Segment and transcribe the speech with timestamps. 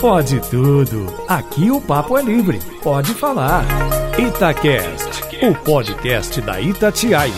[0.00, 1.06] Pode tudo.
[1.26, 2.58] Aqui o papo é livre.
[2.82, 3.64] Pode falar.
[4.18, 7.32] Itacast, o podcast da Itatiaia.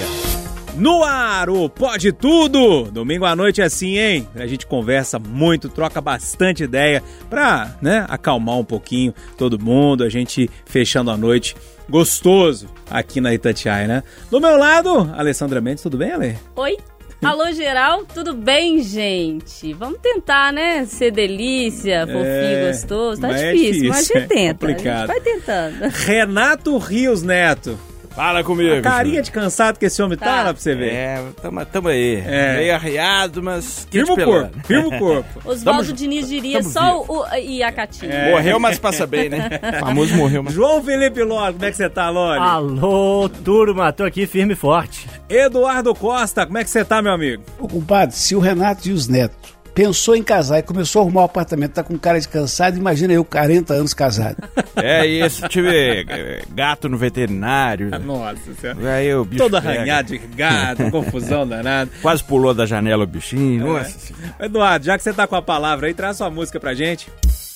[0.76, 2.90] No ar, o Pode Tudo!
[2.90, 4.28] Domingo à noite é assim, hein?
[4.34, 10.10] A gente conversa muito, troca bastante ideia pra, né, acalmar um pouquinho todo mundo, a
[10.10, 11.56] gente fechando a noite
[11.88, 14.02] gostoso aqui na Itatiaia, né?
[14.30, 16.38] Do meu lado, Alessandra Mendes, tudo bem, Ale?
[16.56, 16.76] Oi,
[17.22, 19.72] Alô, geral, tudo bem, gente?
[19.72, 20.84] Vamos tentar, né?
[20.84, 23.20] Ser delícia, fofinho, é, gostoso.
[23.20, 24.66] Tá difícil, é difícil, mas a gente tenta.
[24.66, 25.10] É complicado.
[25.10, 25.88] A gente vai tentando.
[25.92, 27.78] Renato Rios Neto.
[28.16, 28.76] Fala comigo.
[28.76, 30.90] A carinha de cansado que esse homem tá, tá lá pra você ver.
[30.90, 32.22] É, tamo, tamo aí.
[32.26, 32.56] É.
[32.56, 33.86] Meio arriado, mas.
[33.90, 35.40] Firma o corpo, firma o corpo.
[35.44, 38.10] Oswaldo Diniz diria só o, o, e a Catinha.
[38.10, 38.30] É.
[38.30, 39.60] Morreu, mas passa bem, né?
[39.76, 40.54] O famoso morreu, mas.
[40.54, 42.40] João Felipe Lore, como é que você tá, Lore?
[42.40, 45.06] Alô, turma, tô aqui firme e forte.
[45.28, 47.42] Eduardo Costa, como é que você tá, meu amigo?
[47.58, 51.20] Ô, compadre, se o Renato e os netos pensou em casar e começou a arrumar
[51.20, 54.36] o um apartamento, tá com cara de cansado, imagina eu, 40 anos casado.
[54.74, 57.90] É isso, tive é, gato no veterinário.
[58.00, 58.94] Nossa senhora.
[58.94, 61.90] Aí o bicho Todo arranhado de gato, confusão danada.
[62.00, 63.76] Quase pulou da janela o bichinho.
[63.76, 63.82] É.
[63.82, 67.08] Nossa Eduardo, já que você tá com a palavra aí, traz sua música pra gente.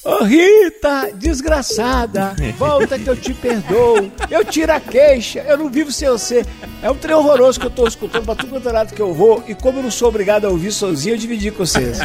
[0.03, 4.11] Ô Rita, desgraçada, volta que eu te perdoo.
[4.31, 6.45] Eu tiro a queixa, eu não vivo sem você.
[6.83, 9.13] É um trem horroroso que eu tô escutando pra tudo quanto é lado que eu
[9.13, 9.45] vou.
[9.47, 11.99] E como eu não sou obrigado a ouvir sozinho, eu dividi com vocês.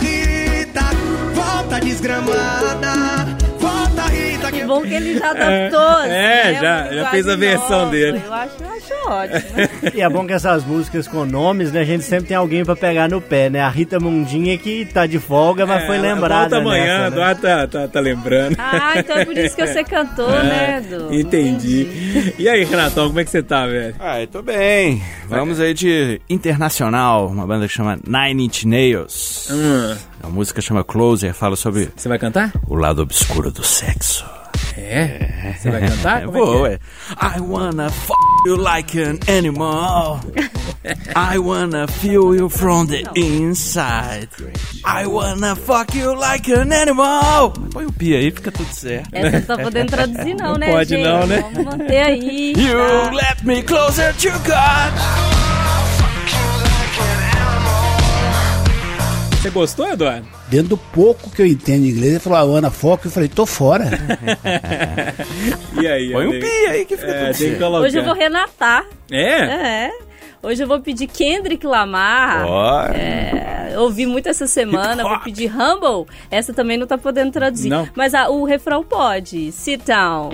[0.00, 0.82] Rita,
[1.34, 3.09] volta desgramada
[4.70, 6.02] bom que ele já adaptou.
[6.04, 7.90] É, é já, já fez a versão novo.
[7.90, 8.22] dele.
[8.24, 9.40] Eu acho, eu acho ótimo.
[9.94, 11.80] e é bom que essas músicas com nomes, né?
[11.80, 13.60] A gente sempre tem alguém pra pegar no pé, né?
[13.60, 16.56] A Rita Mundinha que tá de folga, mas é, foi lembrada.
[16.56, 17.34] Volta amanhã, nessa, né?
[17.34, 18.56] tá, tá, tá lembrando.
[18.58, 21.14] Ah, então é por isso que você cantou, é, né, Edu?
[21.14, 21.82] Entendi.
[21.82, 22.34] entendi.
[22.38, 23.94] E aí, Renatão, como é que você tá, velho?
[23.98, 25.02] Ah, eu tô bem.
[25.28, 29.48] Vamos aí de Internacional, uma banda que chama Nine Inch Nails.
[29.50, 29.96] Hum.
[30.22, 31.90] A música chama Closer, fala sobre.
[31.96, 32.52] Você vai cantar?
[32.68, 34.39] O lado obscuro do sexo.
[34.76, 35.54] É?
[35.58, 36.24] Você vai cantar?
[36.24, 36.78] Como Vou, é, é?
[37.36, 38.12] I wanna f
[38.46, 40.20] you like an animal.
[41.14, 44.28] I wanna feel you from the inside.
[44.84, 47.52] I wanna fuck you like an animal.
[47.72, 49.08] Põe o pi aí, fica tudo certo.
[49.12, 51.04] Essa não tá podendo traduzir não, não né, pode gente?
[51.04, 51.40] não, né?
[51.40, 52.52] Vamos manter aí.
[52.56, 53.10] You tá?
[53.10, 55.39] let me closer to God.
[59.40, 60.28] Você gostou, Eduardo?
[60.48, 63.26] Dentro do pouco que eu entendo inglês, ele falou, a ah, Ana Foca, eu falei,
[63.26, 63.86] tô fora.
[65.80, 66.12] e aí?
[66.12, 68.84] Põe um pi aí que fica é, tudo Hoje eu vou renatar.
[69.10, 69.86] É?
[69.86, 69.90] É.
[70.42, 72.46] Hoje eu vou pedir Kendrick Lamar.
[72.46, 72.92] Oh.
[72.92, 75.04] É, ouvi muito essa semana.
[75.04, 76.06] Vou pedir Humble.
[76.30, 77.70] Essa também não tá podendo traduzir.
[77.70, 77.88] Não.
[77.94, 79.52] Mas a, o refrão pode.
[79.52, 80.28] Sit down.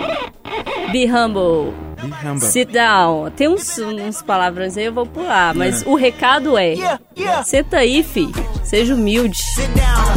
[0.91, 1.73] Be humble.
[2.01, 2.45] Be humble.
[2.45, 3.31] Sit down.
[3.31, 5.53] Tem uns, uns palavrões aí, eu vou pular.
[5.55, 5.91] Mas yeah.
[5.91, 7.43] o recado é: yeah, yeah.
[7.43, 8.29] senta aí, fi.
[8.67, 9.39] Seja humilde.
[9.75, 10.07] Down.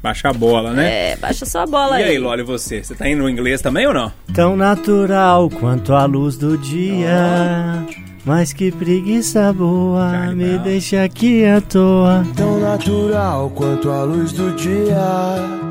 [0.00, 1.10] Baixa a bola, né?
[1.10, 2.08] É, baixa só a bola e aí.
[2.08, 2.84] E aí, Loli, você?
[2.84, 4.12] Você tá indo no inglês também ou não?
[4.32, 7.84] Tão natural quanto a luz do dia.
[8.24, 12.24] Mas que preguiça boa, me deixa aqui à toa.
[12.36, 15.67] Tão natural quanto a luz do dia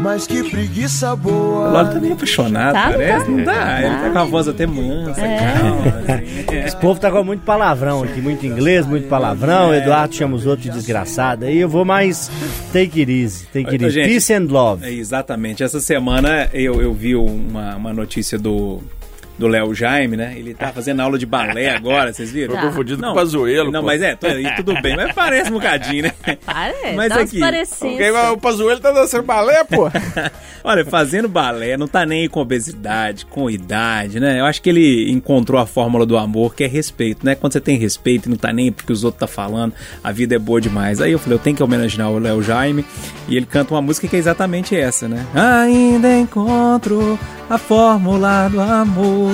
[0.00, 1.68] mas que preguiça boa.
[1.68, 3.24] O Lolo tá meio apaixonado, tá, parece.
[3.24, 3.82] Tá, não dá.
[3.82, 5.52] Ele tá com a voz até mansa, é.
[5.52, 6.22] calma.
[6.66, 9.72] Esse povo tá com muito palavrão aqui, muito inglês, muito palavrão.
[9.72, 9.78] É.
[9.78, 11.44] Eduardo chama os outros de desgraçado.
[11.44, 12.30] Aí eu vou mais
[12.72, 13.94] take it easy, take it easy.
[13.94, 14.84] Gente, Peace and love.
[14.84, 15.62] É, exatamente.
[15.62, 18.82] Essa semana eu, eu vi uma, uma notícia do
[19.40, 20.34] do Léo Jaime, né?
[20.36, 22.54] Ele tá fazendo aula de balé agora, vocês viram?
[22.54, 23.72] Tô confundido não, com o Pazuelo.
[23.72, 23.86] Não, pô.
[23.86, 24.14] mas é,
[24.54, 26.12] tudo bem, mas parece um bocadinho, né?
[26.44, 29.90] Parece, mas tá aqui, okay, o Pazuelo tá dançando balé, pô.
[30.62, 34.40] Olha, fazendo balé, não tá nem com obesidade, com idade, né?
[34.40, 37.34] Eu acho que ele encontrou a fórmula do amor, que é respeito, né?
[37.34, 39.72] Quando você tem respeito e não tá nem porque os outros tá falando,
[40.04, 41.00] a vida é boa demais.
[41.00, 42.84] Aí eu falei, eu tenho que homenagear o Léo Jaime,
[43.26, 45.24] e ele canta uma música que é exatamente essa, né?
[45.34, 47.18] Ainda encontro
[47.48, 49.29] a fórmula do amor.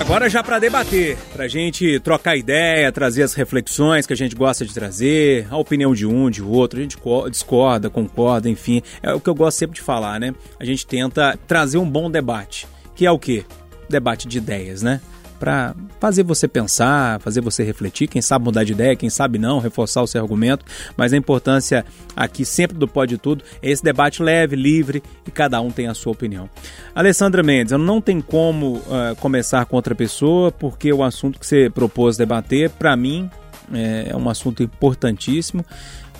[0.00, 4.64] Agora já para debater, pra gente trocar ideia, trazer as reflexões que a gente gosta
[4.64, 6.96] de trazer, a opinião de um, de outro, a gente
[7.30, 10.34] discorda, concorda, enfim, é o que eu gosto sempre de falar, né?
[10.60, 13.44] A gente tenta trazer um bom debate, que é o quê?
[13.88, 15.00] Debate de ideias, né?
[15.38, 19.58] Para fazer você pensar, fazer você refletir, quem sabe mudar de ideia, quem sabe não,
[19.58, 20.64] reforçar o seu argumento,
[20.96, 21.84] mas a importância
[22.16, 25.94] aqui sempre do Pode Tudo é esse debate leve, livre e cada um tem a
[25.94, 26.48] sua opinião.
[26.94, 31.46] Alessandra Mendes, eu não tem como uh, começar com outra pessoa, porque o assunto que
[31.46, 33.30] você propôs debater, para mim,
[33.72, 35.64] é, é um assunto importantíssimo.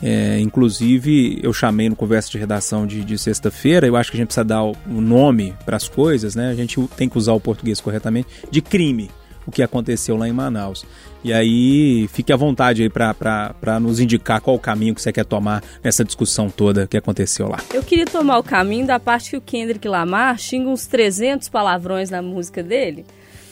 [0.02, 4.19] É, inclusive, eu chamei no conversa de redação de, de sexta-feira, eu acho que a
[4.19, 6.50] gente precisa dar o nome para as coisas, né?
[6.50, 9.11] A gente tem que usar o português corretamente, de crime
[9.46, 10.85] o que aconteceu lá em Manaus.
[11.23, 15.25] E aí, fique à vontade aí para nos indicar qual o caminho que você quer
[15.25, 17.58] tomar nessa discussão toda que aconteceu lá.
[17.73, 22.11] Eu queria tomar o caminho da parte que o Kendrick Lamar xinga uns 300 palavrões
[22.11, 23.06] na música dele,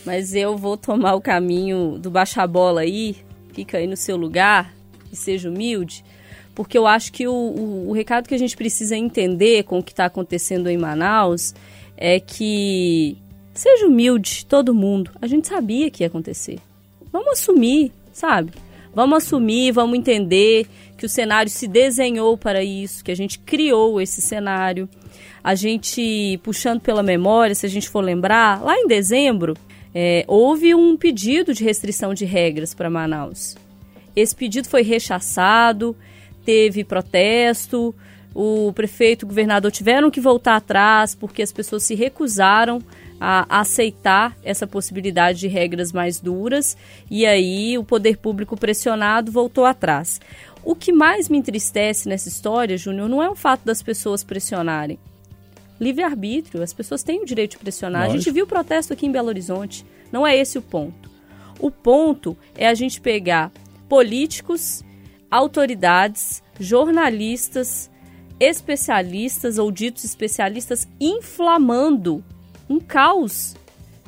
[0.05, 3.17] mas eu vou tomar o caminho do baixa bola aí,
[3.53, 4.75] fica aí no seu lugar
[5.11, 6.05] e seja humilde,
[6.55, 9.83] porque eu acho que o, o, o recado que a gente precisa entender com o
[9.83, 11.55] que está acontecendo em Manaus
[11.97, 13.17] é que
[13.55, 15.11] seja humilde, todo mundo.
[15.21, 16.59] A gente sabia que ia acontecer.
[17.13, 18.53] Vamos assumir, sabe?
[18.95, 20.67] Vamos assumir, vamos entender
[20.97, 24.89] que o cenário se desenhou para isso, que a gente criou esse cenário.
[25.43, 29.57] A gente, puxando pela memória, se a gente for lembrar, lá em dezembro,
[29.95, 33.57] é, houve um pedido de restrição de regras para Manaus.
[34.15, 35.97] Esse pedido foi rechaçado,
[36.45, 37.95] teve protesto,
[38.35, 42.83] o prefeito e o governador tiveram que voltar atrás porque as pessoas se recusaram
[43.21, 46.77] a aceitar essa possibilidade de regras mais duras
[47.11, 50.21] e aí o poder público pressionado voltou atrás.
[50.65, 54.99] O que mais me entristece nessa história, Júnior, não é o fato das pessoas pressionarem.
[55.81, 58.03] Livre-arbítrio, as pessoas têm o direito de pressionar.
[58.03, 58.15] Lógico.
[58.15, 59.85] A gente viu o protesto aqui em Belo Horizonte.
[60.13, 61.11] Não é esse o ponto.
[61.59, 63.51] O ponto é a gente pegar
[63.89, 64.85] políticos,
[65.33, 67.91] autoridades, jornalistas,
[68.39, 72.23] especialistas ou ditos especialistas inflamando
[72.69, 73.57] um caos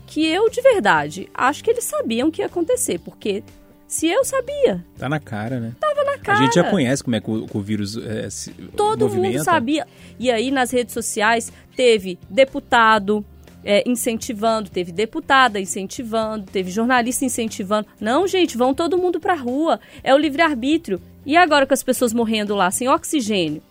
[0.06, 3.43] que eu de verdade acho que eles sabiam que ia acontecer, porque
[3.88, 4.85] se eu sabia.
[4.99, 5.73] Tá na cara, né?
[5.81, 6.38] Tava na cara.
[6.38, 9.38] A gente já conhece como é que o, que o vírus é, se Todo movimenta.
[9.38, 9.87] mundo sabia.
[10.19, 13.25] E aí nas redes sociais teve deputado
[13.64, 17.87] é, incentivando, teve deputada incentivando, teve jornalista incentivando.
[18.00, 19.81] Não, gente, vão todo mundo pra rua.
[20.02, 21.00] É o livre-arbítrio.
[21.25, 23.62] E agora com as pessoas morrendo lá sem oxigênio?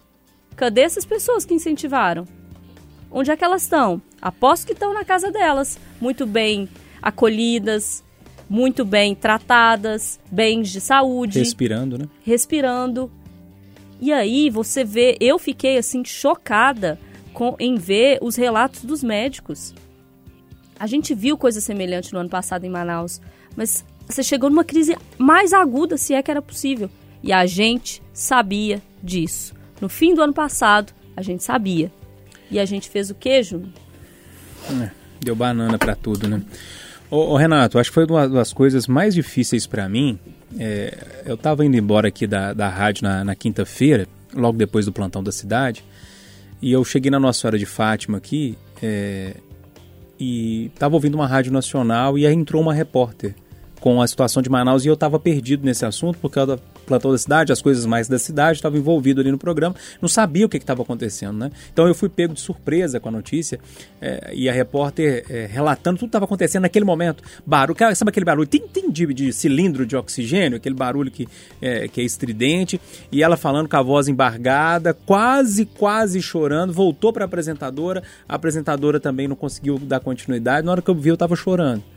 [0.56, 2.28] Cadê essas pessoas que incentivaram?
[3.12, 4.02] Onde é que elas estão?
[4.22, 6.68] Aposto que estão na casa delas, muito bem
[7.02, 8.04] acolhidas,
[8.50, 11.40] muito bem tratadas, bens de saúde.
[11.40, 12.06] Respirando, né?
[12.24, 13.12] Respirando.
[14.02, 17.00] E aí você vê, eu fiquei assim chocada
[17.34, 19.74] com, em ver os relatos dos médicos.
[20.84, 23.22] A gente viu coisa semelhante no ano passado em Manaus,
[23.56, 26.90] mas você chegou numa crise mais aguda, se é que era possível.
[27.24, 29.54] E a gente sabia disso.
[29.80, 31.90] No fim do ano passado, a gente sabia.
[32.52, 33.64] E a gente fez o queijo?
[34.84, 34.92] É,
[35.22, 36.42] deu banana para tudo, né?
[37.10, 40.20] Ô, ô, Renato, acho que foi uma das coisas mais difíceis para mim.
[40.60, 44.92] É, eu estava indo embora aqui da, da rádio na, na quinta-feira, logo depois do
[44.92, 45.82] plantão da cidade,
[46.62, 49.38] e eu cheguei na Nossa Senhora de Fátima aqui é,
[50.24, 53.36] e estava ouvindo uma rádio nacional e aí entrou uma repórter
[53.82, 57.18] com a situação de Manaus e eu estava perdido nesse assunto porque eu plantão da
[57.18, 60.58] cidade, as coisas mais da cidade, estava envolvido ali no programa, não sabia o que
[60.58, 61.52] estava acontecendo, né?
[61.72, 63.60] Então eu fui pego de surpresa com a notícia
[64.02, 67.24] é, e a repórter é, relatando tudo que estava acontecendo naquele momento.
[67.46, 71.28] Barulho, sabe aquele barulho tem, tem de, de cilindro de oxigênio, aquele barulho que
[71.62, 72.80] é, que é estridente,
[73.12, 78.36] e ela falando com a voz embargada, quase, quase chorando, voltou para a apresentadora, a
[78.36, 81.93] apresentadora também não conseguiu dar continuidade, na hora que eu vi eu estava chorando.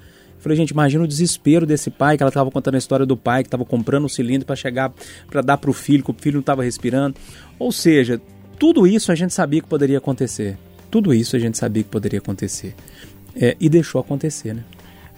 [0.47, 3.43] Falei, gente, imagina o desespero desse pai, que ela estava contando a história do pai,
[3.43, 4.93] que estava comprando o um cilindro para chegar,
[5.29, 7.17] para dar para o filho, que o filho não estava respirando.
[7.59, 8.21] Ou seja,
[8.57, 10.57] tudo isso a gente sabia que poderia acontecer.
[10.89, 12.77] Tudo isso a gente sabia que poderia acontecer.
[13.35, 14.63] É, e deixou acontecer, né?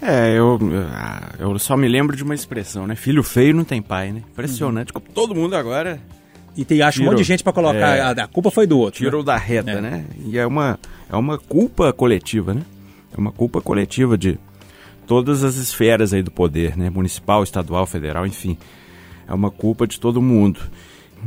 [0.00, 0.58] É, eu,
[0.94, 2.96] ah, eu só me lembro de uma expressão, né?
[2.96, 4.22] Filho feio não tem pai, né?
[4.32, 5.02] Impressionante, uhum.
[5.02, 6.00] como todo mundo agora.
[6.56, 8.66] E tem, acho, tirou, um monte de gente para colocar, é, a, a, culpa foi
[8.66, 9.04] do outro.
[9.04, 9.26] Tirou né?
[9.26, 9.80] da reta, é.
[9.82, 10.06] né?
[10.24, 10.80] E é uma,
[11.12, 12.62] é uma culpa coletiva, né?
[13.14, 14.38] É uma culpa coletiva de,
[15.08, 16.90] todas as esferas aí do poder, né?
[16.90, 18.58] Municipal, estadual, federal, enfim.
[19.26, 20.60] É uma culpa de todo mundo.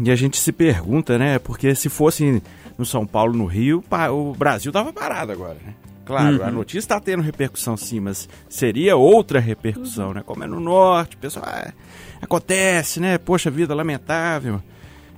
[0.01, 1.39] E a gente se pergunta, né?
[1.39, 2.41] Porque se fosse
[2.77, 3.83] no São Paulo, no Rio,
[4.13, 5.73] o Brasil tava parado agora, né?
[6.05, 6.43] Claro, uhum.
[6.43, 10.13] a notícia está tendo repercussão sim, mas seria outra repercussão, uhum.
[10.13, 10.23] né?
[10.25, 11.73] Como é no norte, pessoal, ah,
[12.21, 13.17] acontece, né?
[13.17, 14.61] Poxa vida, lamentável.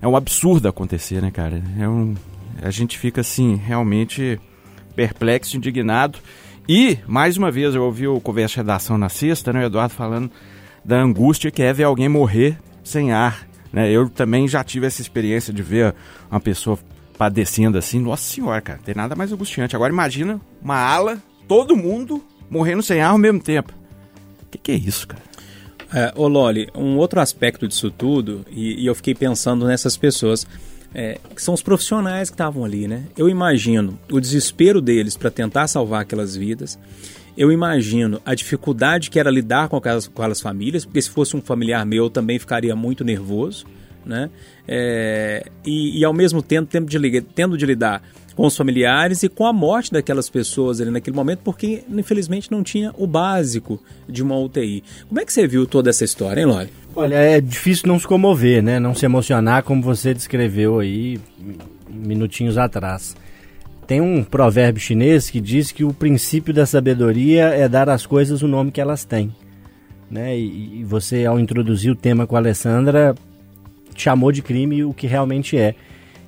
[0.02, 1.62] É um absurdo acontecer, né, cara?
[1.78, 2.16] É um,
[2.62, 4.40] a gente fica assim, realmente
[4.96, 6.20] perplexo, indignado.
[6.68, 10.32] E, mais uma vez, eu ouvi o Conversa Redação na sexta, né, o Eduardo falando
[10.84, 13.48] da angústia que é ver alguém morrer sem ar.
[13.72, 13.92] Né?
[13.92, 15.94] Eu também já tive essa experiência de ver
[16.30, 16.78] uma pessoa
[17.18, 18.00] padecendo assim.
[18.00, 19.76] Nossa senhora, cara, tem nada mais angustiante.
[19.76, 21.18] Agora imagina uma ala,
[21.48, 23.74] todo mundo morrendo sem ar ao mesmo tempo.
[24.44, 25.24] O que, que é isso, cara?
[25.94, 30.48] É, ô Loli, um outro aspecto disso tudo, e, e eu fiquei pensando nessas pessoas
[30.94, 33.04] é, que são os profissionais que estavam ali, né?
[33.18, 36.78] Eu imagino o desespero deles para tentar salvar aquelas vidas.
[37.36, 41.36] Eu imagino a dificuldade que era lidar com aquelas, com aquelas famílias, porque se fosse
[41.36, 43.66] um familiar meu eu também ficaria muito nervoso,
[44.06, 44.30] né?
[44.68, 48.04] É, e, e, ao mesmo tempo tendo de, tendo de lidar
[48.36, 52.64] com os familiares e com a morte daquelas pessoas ali naquele momento, porque infelizmente não
[52.64, 54.84] tinha o básico de uma UTI.
[55.08, 56.70] Como é que você viu toda essa história, hein, Loli?
[56.96, 58.80] Olha, é difícil não se comover, né?
[58.80, 61.20] Não se emocionar como você descreveu aí
[61.90, 63.16] minutinhos atrás.
[63.88, 68.42] Tem um provérbio chinês que diz que o princípio da sabedoria é dar às coisas
[68.42, 69.36] o nome que elas têm.
[70.10, 70.38] Né?
[70.38, 73.16] E, e você, ao introduzir o tema com a Alessandra,
[73.96, 75.76] chamou de crime o que realmente é.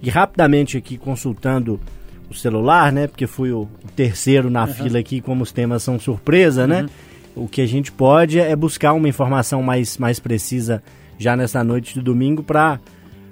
[0.01, 1.79] E rapidamente aqui consultando
[2.29, 3.07] o celular, né?
[3.07, 4.73] Porque fui o, terceiro na uhum.
[4.73, 6.87] fila aqui, como os temas são surpresa, né?
[7.35, 10.81] O que a gente pode é buscar uma informação mais, mais precisa
[11.17, 12.79] já nessa noite de domingo para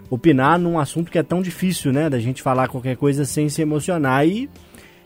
[0.10, 2.10] opinar num assunto que é tão difícil, né?
[2.10, 4.28] Da gente falar qualquer coisa sem se emocionar.
[4.28, 4.50] E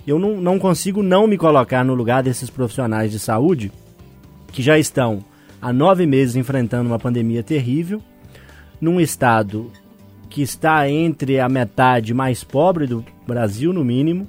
[0.05, 3.71] eu não, não consigo não me colocar no lugar desses profissionais de saúde
[4.51, 5.23] que já estão
[5.61, 8.01] há nove meses enfrentando uma pandemia terrível,
[8.81, 9.71] num estado
[10.29, 14.27] que está entre a metade mais pobre do Brasil, no mínimo.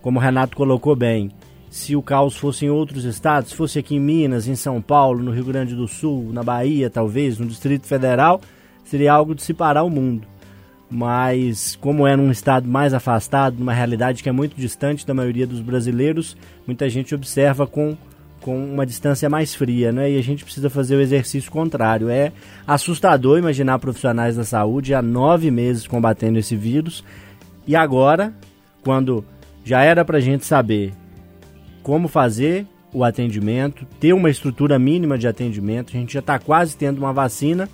[0.00, 1.30] Como o Renato colocou bem,
[1.70, 5.30] se o caos fosse em outros estados, fosse aqui em Minas, em São Paulo, no
[5.30, 8.40] Rio Grande do Sul, na Bahia, talvez, no Distrito Federal,
[8.84, 10.26] seria algo de se parar o mundo.
[10.90, 15.46] Mas, como é num estado mais afastado, numa realidade que é muito distante da maioria
[15.46, 16.36] dos brasileiros,
[16.66, 17.96] muita gente observa com,
[18.40, 20.10] com uma distância mais fria, né?
[20.10, 22.08] E a gente precisa fazer o exercício contrário.
[22.08, 22.32] É
[22.66, 27.04] assustador imaginar profissionais da saúde há nove meses combatendo esse vírus
[27.64, 28.34] e agora,
[28.82, 29.24] quando
[29.64, 30.92] já era para a gente saber
[31.90, 36.76] como fazer o atendimento, ter uma estrutura mínima de atendimento, a gente já está quase
[36.76, 37.68] tendo uma vacina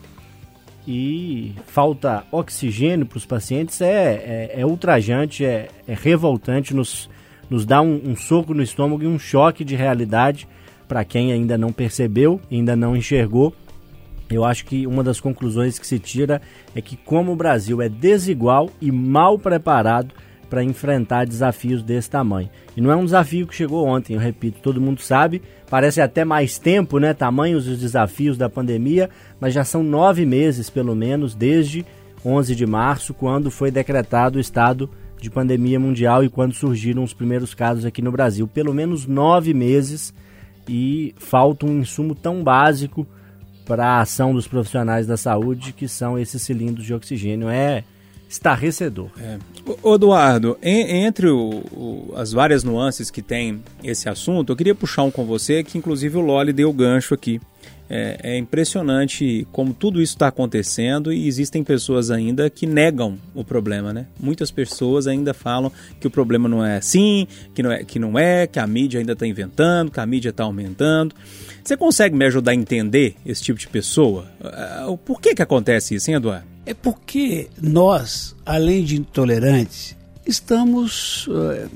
[0.89, 7.11] e falta oxigênio para os pacientes é, é, é ultrajante, é, é, revoltante, nos,
[7.51, 10.49] nos dá um, um, soco no estômago e um choque de realidade
[10.89, 13.53] para quem ainda não percebeu, ainda não enxergou.
[14.31, 16.41] Eu acho que uma das conclusões que se tira
[16.75, 20.15] é que, como o Brasil é desigual e mal preparado
[20.49, 22.49] para enfrentar desafios desse tamanho.
[22.77, 25.41] E não é um desafio que chegou ontem, eu repito, todo mundo sabe,
[25.71, 27.15] parece até mais tempo, né?
[27.15, 29.09] Tamanhos os desafios da pandemia,
[29.41, 31.87] mas já são nove meses, pelo menos, desde
[32.25, 37.15] 11 de março, quando foi decretado o estado de pandemia mundial e quando surgiram os
[37.15, 38.47] primeiros casos aqui no Brasil.
[38.47, 40.13] Pelo menos nove meses
[40.69, 43.07] e falta um insumo tão básico
[43.65, 47.49] para a ação dos profissionais da saúde, que são esses cilindros de oxigênio.
[47.49, 47.85] É
[48.29, 49.11] estarrecedor.
[49.21, 49.39] É.
[49.83, 55.03] O, Eduardo, entre o, o, as várias nuances que tem esse assunto, eu queria puxar
[55.03, 57.41] um com você, que inclusive o Loli deu gancho aqui.
[57.89, 63.45] É, é impressionante como tudo isso está acontecendo e existem pessoas ainda que negam o
[63.45, 64.07] problema, né?
[64.19, 68.19] Muitas pessoas ainda falam que o problema não é assim, que não é, que, não
[68.19, 71.15] é, que a mídia ainda está inventando, que a mídia está aumentando.
[71.67, 74.31] Você consegue me ajudar a entender esse tipo de pessoa?
[74.87, 76.47] Uh, por que, que acontece isso, hein, Eduardo?
[76.65, 81.69] É porque nós, além de intolerantes, estamos uh,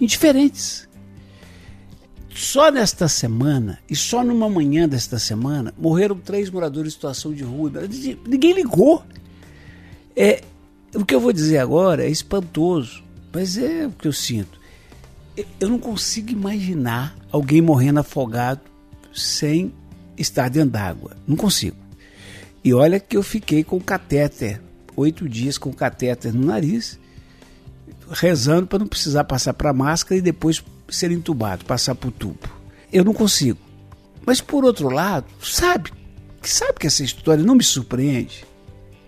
[0.00, 0.88] indiferentes.
[2.32, 7.42] Só nesta semana, e só numa manhã desta semana, morreram três moradores em situação de
[7.42, 7.72] rua.
[8.24, 9.02] Ninguém ligou.
[10.14, 10.40] É,
[10.94, 14.60] o que eu vou dizer agora é espantoso, mas é o que eu sinto.
[15.58, 18.71] Eu não consigo imaginar alguém morrendo afogado
[19.14, 19.72] sem
[20.16, 21.16] estar dentro d'água.
[21.26, 21.76] Não consigo.
[22.64, 24.60] E olha que eu fiquei com catéter,
[24.96, 26.98] oito dias com catéter no nariz,
[28.10, 32.48] rezando para não precisar passar para máscara e depois ser entubado, passar por tubo.
[32.92, 33.58] Eu não consigo.
[34.24, 35.90] Mas por outro lado, sabe,
[36.42, 38.44] sabe que essa história não me surpreende?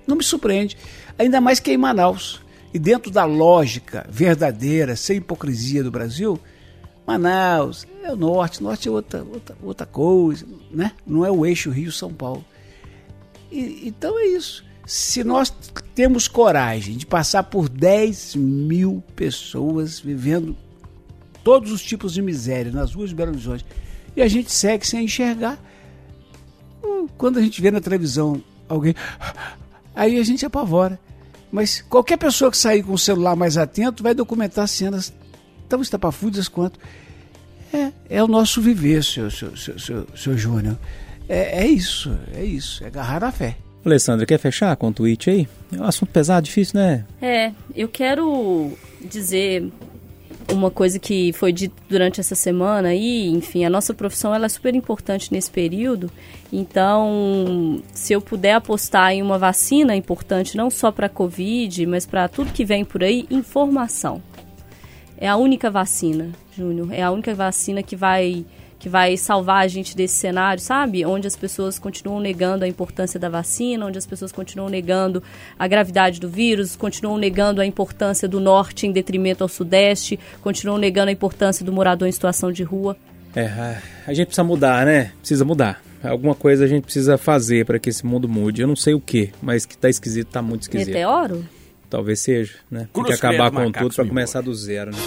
[0.07, 0.77] Não me surpreende,
[1.19, 2.41] ainda mais que é em Manaus.
[2.73, 6.41] E dentro da lógica verdadeira, sem hipocrisia do Brasil,
[7.07, 10.93] Manaus é o norte, norte é outra, outra, outra coisa, né?
[11.07, 12.45] Não é o eixo Rio-São Paulo.
[13.51, 14.65] E, então é isso.
[14.87, 15.53] Se nós
[15.95, 20.57] temos coragem de passar por 10 mil pessoas vivendo
[21.43, 23.65] todos os tipos de miséria nas ruas de Belo Horizonte
[24.17, 25.59] e a gente segue sem enxergar,
[27.17, 28.95] quando a gente vê na televisão alguém,
[29.95, 30.99] aí a gente apavora.
[31.51, 35.13] Mas qualquer pessoa que sair com o celular mais atento vai documentar cenas
[35.69, 36.79] tão estapafúdias quanto.
[37.73, 40.77] É, é o nosso viver, seu, seu, seu, seu, seu Júnior.
[41.29, 43.57] É, é isso, é isso, é agarrar a fé.
[43.85, 45.49] Alessandra, quer fechar com o tweet aí?
[45.73, 47.05] É um assunto pesado, difícil, né?
[47.21, 49.71] É, eu quero dizer
[50.53, 54.49] uma coisa que foi dita durante essa semana aí, enfim, a nossa profissão ela é
[54.49, 56.11] super importante nesse período.
[56.53, 62.07] Então, se eu puder apostar em uma vacina importante não só para a Covid, mas
[62.07, 64.23] para tudo que vem por aí, informação.
[65.19, 68.45] É a única vacina, Júnior, é a única vacina que vai
[68.85, 71.07] que vai salvar a gente desse cenário, sabe?
[71.07, 75.23] Onde as pessoas continuam negando a importância da vacina, onde as pessoas continuam negando
[75.59, 80.77] a gravidade do vírus, continuam negando a importância do norte em detrimento ao sudeste, continuam
[80.77, 82.95] negando a importância do morador em situação de rua.
[83.35, 85.13] É, a gente precisa mudar, né?
[85.19, 85.83] Precisa mudar.
[86.03, 88.61] Alguma coisa a gente precisa fazer para que esse mundo mude.
[88.61, 90.89] Eu não sei o que, mas que tá esquisito, tá muito esquisito.
[90.89, 91.43] Meteoro?
[91.95, 92.89] Talvez seja, né?
[92.93, 94.99] Tem que acabar com tudo para começar do zero, né?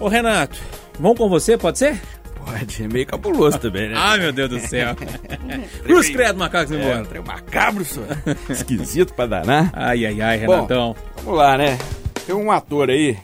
[0.00, 0.58] Ô Renato,
[0.98, 2.00] vamos com você, pode ser?
[2.36, 3.94] Pode, é meio cabuloso também, né?
[4.00, 4.96] Ai, meu Deus do céu.
[5.84, 7.02] Cruz credo, macacos é, embora.
[7.02, 8.08] um trem macabro, senhor.
[8.48, 9.70] Esquisito pra danar.
[9.74, 10.94] Ai, ai, ai, Renatão.
[10.94, 11.76] Bom, vamos lá, né?
[12.24, 13.18] Tem um ator aí,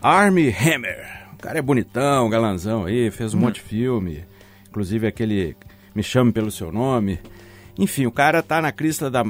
[0.00, 1.08] Armie Hammer.
[1.32, 3.40] O cara é bonitão, galanzão aí, fez um hum.
[3.40, 4.24] monte de filme.
[4.68, 5.56] Inclusive aquele
[5.92, 7.18] Me Chame Pelo Seu Nome.
[7.76, 9.24] Enfim, o cara tá na crista da...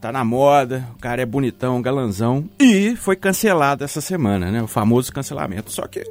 [0.00, 2.48] Tá na moda, o cara é bonitão, galanzão.
[2.58, 4.62] E foi cancelado essa semana, né?
[4.62, 5.72] O famoso cancelamento.
[5.72, 6.04] Só que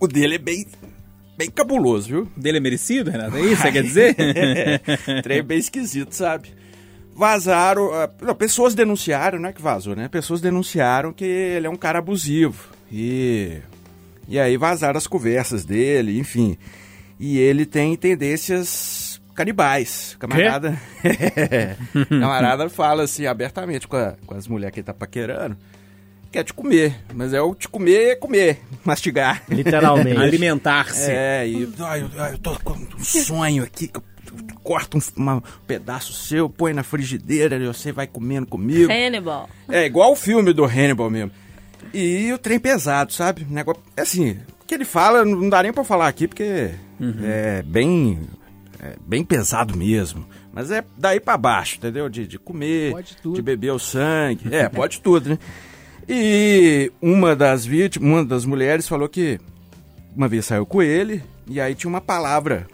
[0.00, 0.66] o dele é bem
[1.36, 2.28] bem cabuloso, viu?
[2.36, 3.36] Dele é merecido, Renato?
[3.36, 4.16] É isso que você quer dizer?
[4.18, 4.78] é,
[5.22, 6.48] trem bem esquisito, sabe?
[7.14, 10.08] Vazaram, uh, não, pessoas denunciaram, não é que vazou, né?
[10.08, 12.70] Pessoas denunciaram que ele é um cara abusivo.
[12.90, 13.58] E,
[14.26, 16.56] e aí vazaram as conversas dele, enfim.
[17.20, 19.01] E ele tem tendências
[19.34, 20.16] canibais.
[20.18, 20.78] Camarada.
[22.08, 25.56] camarada fala assim abertamente com, a, com as mulheres que ele tá paquerando
[26.32, 26.96] quer te comer.
[27.14, 29.42] Mas é o te comer é comer, mastigar.
[29.48, 30.18] Literalmente.
[30.18, 31.10] Alimentar-se.
[31.10, 34.02] É, e ai, eu, eu tô com um sonho aqui que eu
[34.62, 38.90] corto um, uma, um pedaço seu, põe na frigideira e você vai comendo comigo.
[38.90, 39.48] Hannibal.
[39.68, 41.30] É, igual o filme do Hannibal mesmo.
[41.92, 43.46] E o trem pesado, sabe?
[43.48, 47.16] Negócio, é assim, o que ele fala, não dá nem pra falar aqui, porque uhum.
[47.22, 48.20] é bem
[48.82, 50.26] é bem pesado mesmo.
[50.52, 52.08] Mas é daí para baixo, entendeu?
[52.08, 52.92] De, de comer,
[53.24, 54.52] de beber o sangue.
[54.52, 55.38] É, pode tudo, né?
[56.08, 59.38] E uma das vítimas, uma das mulheres falou que
[60.16, 62.66] uma vez saiu com ele e aí tinha uma palavra,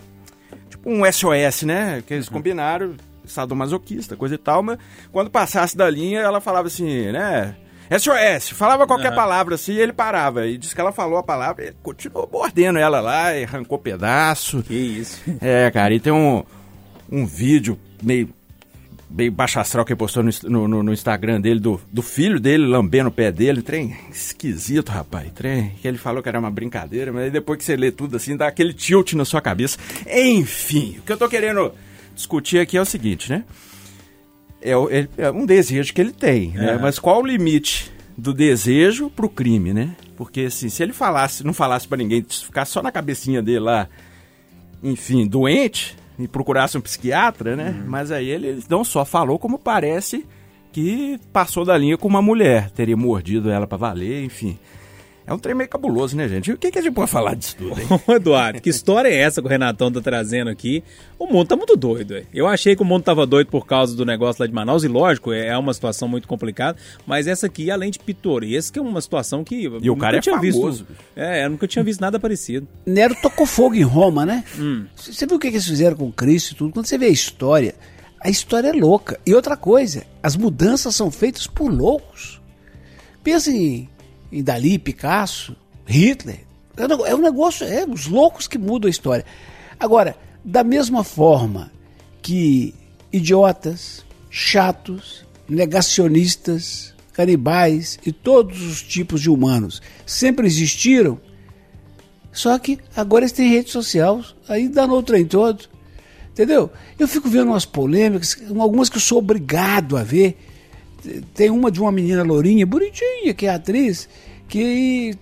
[0.71, 2.03] tipo um SOS, né?
[2.07, 2.95] Que eles combinaram,
[3.27, 4.79] sadomasoquista, coisa e tal, mas
[5.12, 7.55] quando passasse da linha ela falava assim, né?
[7.90, 9.16] SOS, falava qualquer uhum.
[9.16, 10.47] palavra assim e ele parava.
[10.47, 14.62] E disse que ela falou a palavra e continuou mordendo ela lá e arrancou pedaço.
[14.62, 15.23] Que isso.
[15.40, 16.45] É, cara, e tem um,
[17.11, 18.28] um vídeo meio
[19.33, 23.09] baixo astral que ele postou no, no, no, Instagram dele, do, do filho dele lambendo
[23.09, 23.62] o pé dele.
[23.62, 25.31] Trem esquisito, rapaz.
[25.33, 28.37] Trem que ele falou que era uma brincadeira, mas depois que você lê tudo assim,
[28.37, 29.79] dá aquele tilt na sua cabeça.
[30.07, 31.72] Enfim, o que eu tô querendo
[32.14, 33.44] discutir aqui é o seguinte, né?
[34.61, 34.73] É,
[35.16, 36.73] é um desejo que ele tem, né?
[36.73, 36.79] É.
[36.79, 39.94] Mas qual o limite do desejo pro crime, né?
[40.16, 43.88] Porque assim, se ele falasse, não falasse para ninguém, ficasse só na cabecinha dele lá,
[44.83, 47.71] enfim, doente, e procurasse um psiquiatra, né?
[47.71, 47.88] Uhum.
[47.88, 50.27] Mas aí ele não só falou, como parece
[50.73, 54.59] que passou da linha com uma mulher, teria mordido ela para valer, enfim.
[55.29, 56.49] É um trem meio cabuloso, né, gente?
[56.49, 57.87] E o que, que a gente pode falar disso tudo, hein?
[58.17, 60.83] Eduardo, que história é essa que o Renatão tá trazendo aqui?
[61.19, 62.23] O mundo tá muito doido, é.
[62.33, 64.88] Eu achei que o mundo tava doido por causa do negócio lá de Manaus, e
[64.88, 69.45] lógico, é uma situação muito complicada, mas essa aqui, além de pitoresca, é uma situação
[69.45, 70.87] que e o cara é tinha famoso.
[70.87, 71.05] visto.
[71.14, 72.67] É, eu nunca tinha visto nada parecido.
[72.87, 74.43] Nero tocou fogo em Roma, né?
[74.59, 74.87] Hum.
[74.97, 76.73] Você viu o que eles fizeram com Cristo e tudo?
[76.73, 77.75] Quando você vê a história,
[78.19, 79.21] a história é louca.
[79.27, 82.41] E outra coisa, as mudanças são feitas por loucos.
[83.23, 83.88] Pensa em,
[84.31, 86.41] em Dali, Picasso, Hitler.
[86.77, 89.25] É um negócio, é os loucos que mudam a história.
[89.81, 91.71] Agora, da mesma forma
[92.23, 92.75] que
[93.12, 101.19] idiotas, chatos, negacionistas, canibais e todos os tipos de humanos sempre existiram,
[102.33, 105.69] só que agora eles têm rede social, aí dá no trem todo.
[106.31, 106.71] Entendeu?
[106.97, 110.38] Eu fico vendo umas polêmicas, algumas que eu sou obrigado a ver.
[111.35, 114.09] Tem uma de uma menina lourinha, bonitinha, que é atriz,
[114.49, 115.14] que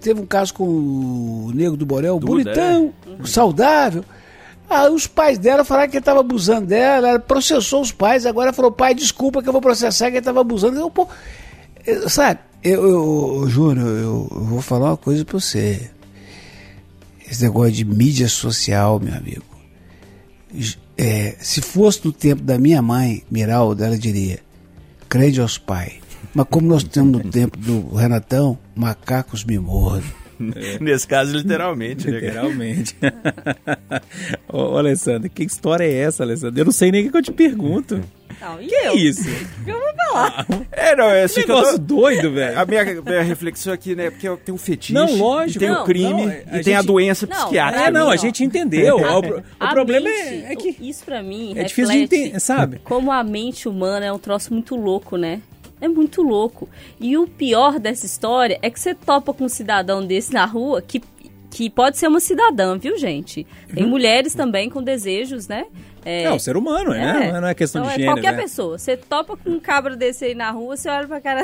[0.00, 3.26] teve um caso com o Nego do Borel, Duda, bonitão, é.
[3.26, 4.04] saudável.
[4.68, 8.52] Ah, os pais dela falaram que ele estava abusando dela, ela processou os pais, agora
[8.52, 10.78] falou, pai, desculpa que eu vou processar que ele estava abusando.
[10.78, 11.06] Eu, pô,
[11.86, 15.90] eu, sabe, eu, eu, eu juro, eu, eu, vou falar uma coisa para você.
[17.28, 19.44] Esse negócio de mídia social, meu amigo.
[20.96, 24.40] É, se fosse no tempo da minha mãe, Miralda, ela diria,
[25.12, 26.00] crede aos pais
[26.34, 30.21] mas como nós temos no tempo do Renatão, macacos me mordem.
[30.56, 30.78] É.
[30.82, 32.10] Nesse caso, literalmente.
[32.10, 32.20] Né?
[32.20, 32.96] Literalmente.
[34.48, 36.60] ô, ô, Alessandra, que história é essa, Alessandra?
[36.60, 38.02] Eu não sei nem o que eu te pergunto.
[38.40, 38.94] Não, que eu?
[38.94, 39.28] isso?
[39.64, 40.46] Eu vou falar.
[40.72, 41.84] É, não, é assim que Negócio tô...
[41.84, 42.58] doido, velho.
[42.58, 44.92] A minha, minha reflexão aqui, né, porque tem um fetiche.
[44.92, 45.60] Não, lógico.
[45.60, 46.74] tem não, o crime não, e tem gente...
[46.74, 47.86] a doença não, psiquiátrica.
[47.86, 48.98] É, não, a gente entendeu.
[49.06, 50.76] A, o, o problema mente, é, é, que...
[50.80, 52.80] Isso pra mim É difícil de entender, sabe?
[52.82, 55.40] Como a mente humana é um troço muito louco, né?
[55.82, 56.68] É muito louco.
[57.00, 60.80] E o pior dessa história é que você topa com um cidadão desse na rua
[60.80, 61.02] que
[61.50, 63.46] que pode ser uma cidadã, viu, gente?
[63.74, 63.90] Tem uhum.
[63.90, 65.66] mulheres também com desejos, né?
[66.02, 67.40] É, é o ser humano, é, né?
[67.40, 68.16] Não é questão então, de é gênero.
[68.16, 68.42] Qualquer né?
[68.42, 68.78] pessoa.
[68.78, 71.42] Você topa com um cabra desse aí na rua, você olha pra cara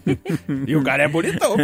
[0.66, 1.54] E o cara é bonitão,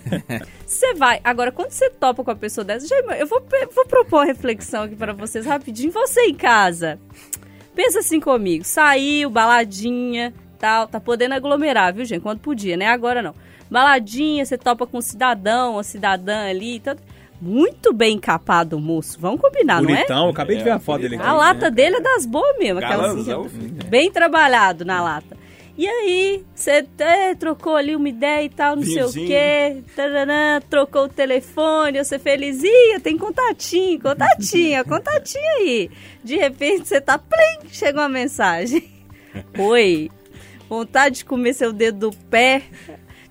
[0.64, 1.20] Você vai.
[1.24, 3.42] Agora, quando você topa com a pessoa dessa, já, eu vou,
[3.74, 5.90] vou propor uma reflexão aqui para vocês rapidinho.
[5.90, 6.96] Você em casa.
[7.74, 8.64] Pensa assim comigo.
[8.64, 10.86] Saiu, baladinha, tal.
[10.86, 12.22] Tá podendo aglomerar, viu, gente?
[12.22, 12.86] Quando podia, né?
[12.86, 13.34] Agora não.
[13.70, 16.78] Baladinha, você topa com um cidadão, uma cidadã ali.
[16.80, 17.02] Tanto
[17.40, 19.18] muito bem encapado o moço.
[19.18, 20.06] Vamos combinar, Bonitão, não é?
[20.06, 21.16] Bonitão, acabei de ver a foto dele.
[21.16, 22.78] A lata dele é das boas mesmo.
[22.78, 23.24] Aquela assim,
[23.88, 25.40] bem trabalhado na lata.
[25.78, 29.10] E aí, você é, trocou ali uma ideia e tal, não Vinhozinho.
[29.10, 35.90] sei o quê, taranã, trocou o telefone, você felizinha, tem contatinho, contatinho, contatinho aí.
[36.22, 38.84] De repente você tá, plim, chega uma mensagem.
[39.58, 40.10] Oi,
[40.70, 42.62] vontade de comer seu dedo do pé,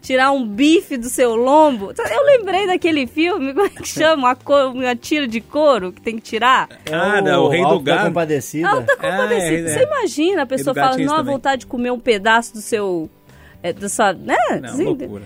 [0.02, 1.94] tirar um bife do seu lombo.
[1.98, 4.38] Eu lembrei daquele filme, como é que chama?
[4.46, 6.68] Uma, uma tira de couro que tem que tirar.
[6.92, 8.08] Ah, o, o Rei do Gado.
[8.08, 8.70] Compadecida.
[8.70, 9.70] Alta Compadecida.
[9.70, 13.10] Ah, é, Você imagina a pessoa falando, não, vontade de comer um pedaço do seu
[13.62, 14.38] é, da sua, né?
[14.62, 15.24] Não, assim, loucura,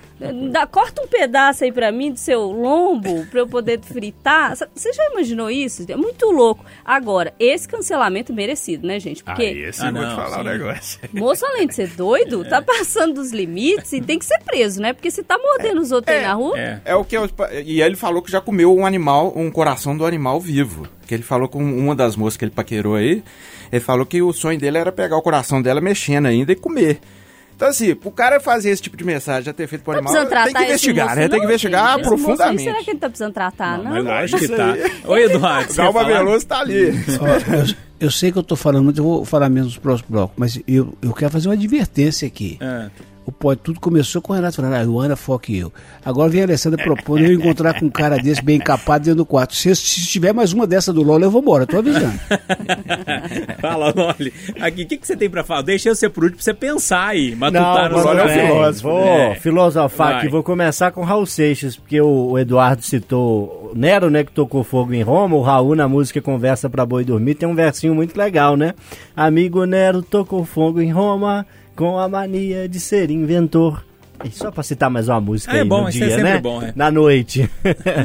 [0.52, 4.56] Dá, corta um pedaço aí pra mim do seu lombo pra eu poder fritar.
[4.74, 5.86] Você já imaginou isso?
[5.88, 6.65] É muito louco.
[6.84, 9.24] Agora, esse cancelamento merecido, né, gente?
[9.24, 9.43] Porque.
[9.43, 10.41] Ah, esse ah, eu vou te falar sim.
[10.41, 11.00] um negócio.
[11.13, 14.93] Moço, além de ser doido, tá passando dos limites e tem que ser preso, né?
[14.93, 16.60] Porque você tá mordendo é, os outros é, aí na rua.
[16.60, 16.82] É.
[16.86, 17.30] é o que eu,
[17.63, 20.88] E ele falou que já comeu um animal, um coração do animal vivo.
[21.06, 23.24] Que ele falou com uma das moças que ele paquerou aí.
[23.72, 27.00] Ele falou que o sonho dele era pegar o coração dela mexendo ainda e comer.
[27.63, 30.13] Então, assim, o cara fazer esse tipo de mensagem, já ter feito pro tá animal,
[30.43, 31.30] tem que investigar, né?
[31.30, 32.60] Tem que investigar gente, profundamente.
[32.60, 33.86] Aí, será que ele tá precisando tratar, não?
[33.86, 34.04] não?
[34.04, 34.76] Mas lógico que tá.
[35.08, 35.73] Oi, Eduardo.
[35.73, 36.91] Galma Veloso tá ali.
[38.03, 40.59] Eu, sei que eu tô falando muito, eu vou falar menos nos próximos blocos, mas
[40.67, 42.57] eu, eu quero fazer uma advertência aqui.
[42.61, 42.89] É.
[43.25, 45.71] O pode tudo começou com o Renato falando, ah, Luana foque eu.
[46.03, 49.25] Agora vem a Alessandra propondo eu encontrar com um cara desse bem capado dentro do
[49.25, 49.55] quarto.
[49.55, 52.19] Se, se tiver mais uma dessa do Lola, eu vou embora, tô avisando.
[53.61, 54.33] Fala, Loli.
[54.59, 55.61] Aqui, o que, que você tem pra falar?
[55.61, 57.33] Deixa eu ser por último pra você pensar aí.
[57.33, 58.89] Mas Não, no Loli é o filósofo.
[58.89, 59.35] Vou é.
[59.35, 64.31] filosofar aqui, vou começar com Raul Seixas, porque o, o Eduardo citou Nero, né, que
[64.31, 67.95] tocou fogo em Roma, o Raul na música Conversa pra Boi Dormir, tem um versinho
[67.95, 68.73] muito legal, né?
[69.15, 73.83] Amigo Nero tocou fogo em Roma com a mania de ser inventor.
[74.23, 76.39] E só para citar mais uma música é aí bom, no dia, é né?
[76.39, 76.71] Bom, é.
[76.75, 77.49] Na noite.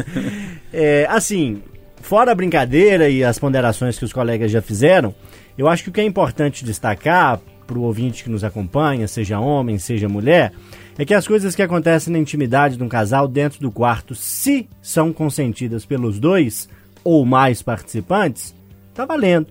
[0.73, 1.63] é, assim,
[2.01, 5.15] fora a brincadeira e as ponderações que os colegas já fizeram,
[5.57, 9.39] eu acho que o que é importante destacar para o ouvinte que nos acompanha, seja
[9.39, 10.53] homem, seja mulher,
[10.99, 14.69] é que as coisas que acontecem na intimidade de um casal dentro do quarto, se
[14.83, 16.69] são consentidas pelos dois
[17.05, 18.53] ou mais participantes,
[18.93, 19.47] tá valendo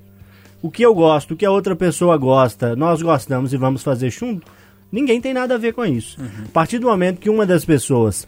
[0.61, 4.09] o que eu gosto, o que a outra pessoa gosta, nós gostamos e vamos fazer
[4.09, 4.45] junto,
[4.91, 6.19] ninguém tem nada a ver com isso.
[6.19, 6.45] Uhum.
[6.45, 8.27] A partir do momento que uma das pessoas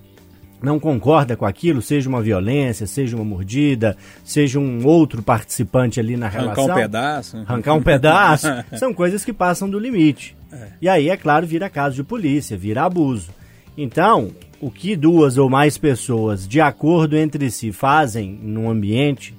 [0.61, 6.15] não concorda com aquilo, seja uma violência, seja uma mordida, seja um outro participante ali
[6.15, 6.65] na relação.
[6.65, 7.37] Arrancar um pedaço.
[7.37, 8.47] Arrancar um pedaço.
[8.77, 10.37] são coisas que passam do limite.
[10.51, 10.67] É.
[10.81, 13.29] E aí, é claro, vira caso de polícia, vira abuso.
[13.77, 19.35] Então, o que duas ou mais pessoas, de acordo entre si, fazem num ambiente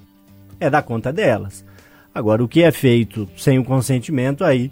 [0.59, 1.64] é da conta delas.
[2.14, 4.70] Agora, o que é feito sem o consentimento, aí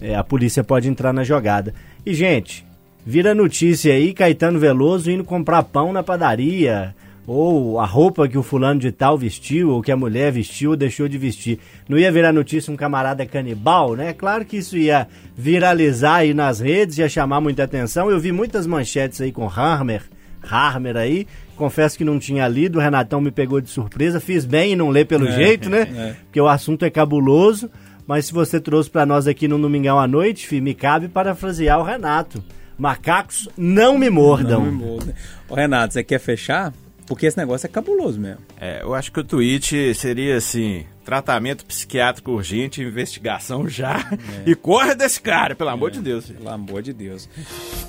[0.00, 1.74] é, a polícia pode entrar na jogada.
[2.04, 2.66] E, gente,
[3.04, 6.94] vira notícia aí Caetano Veloso indo comprar pão na padaria,
[7.26, 10.76] ou a roupa que o fulano de tal vestiu, ou que a mulher vestiu ou
[10.76, 11.58] deixou de vestir.
[11.88, 14.12] Não ia virar notícia um camarada canibal, né?
[14.12, 15.06] Claro que isso ia
[15.36, 18.10] viralizar aí nas redes, ia chamar muita atenção.
[18.10, 20.02] Eu vi muitas manchetes aí com Harmer,
[20.42, 24.72] Harmer aí, confesso que não tinha lido, o Renatão me pegou de surpresa, fiz bem
[24.72, 25.82] em não ler pelo é, jeito, né?
[25.94, 26.16] É.
[26.24, 27.70] Porque o assunto é cabuloso,
[28.06, 31.78] mas se você trouxe para nós aqui no Domingão à noite, filho, me cabe parafrasear
[31.78, 32.42] o Renato.
[32.76, 34.64] Macacos não me mordam.
[34.64, 35.14] Não me mordam.
[35.48, 36.72] Ô, Renato, você quer fechar?
[37.12, 38.40] Porque esse negócio é cabuloso mesmo.
[38.58, 43.98] É, eu acho que o tweet seria assim: tratamento psiquiátrico urgente, investigação já.
[44.46, 44.50] É.
[44.50, 45.92] E corre desse cara, pelo amor é.
[45.92, 46.30] de Deus.
[46.30, 47.28] Pelo amor de Deus.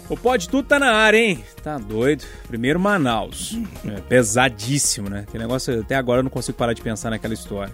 [0.09, 1.41] O Pode Tudo tá na área, hein?
[1.63, 2.25] Tá doido.
[2.49, 3.57] Primeiro Manaus.
[3.87, 5.25] É, pesadíssimo, né?
[5.31, 7.73] Que negócio, até agora eu não consigo parar de pensar naquela história.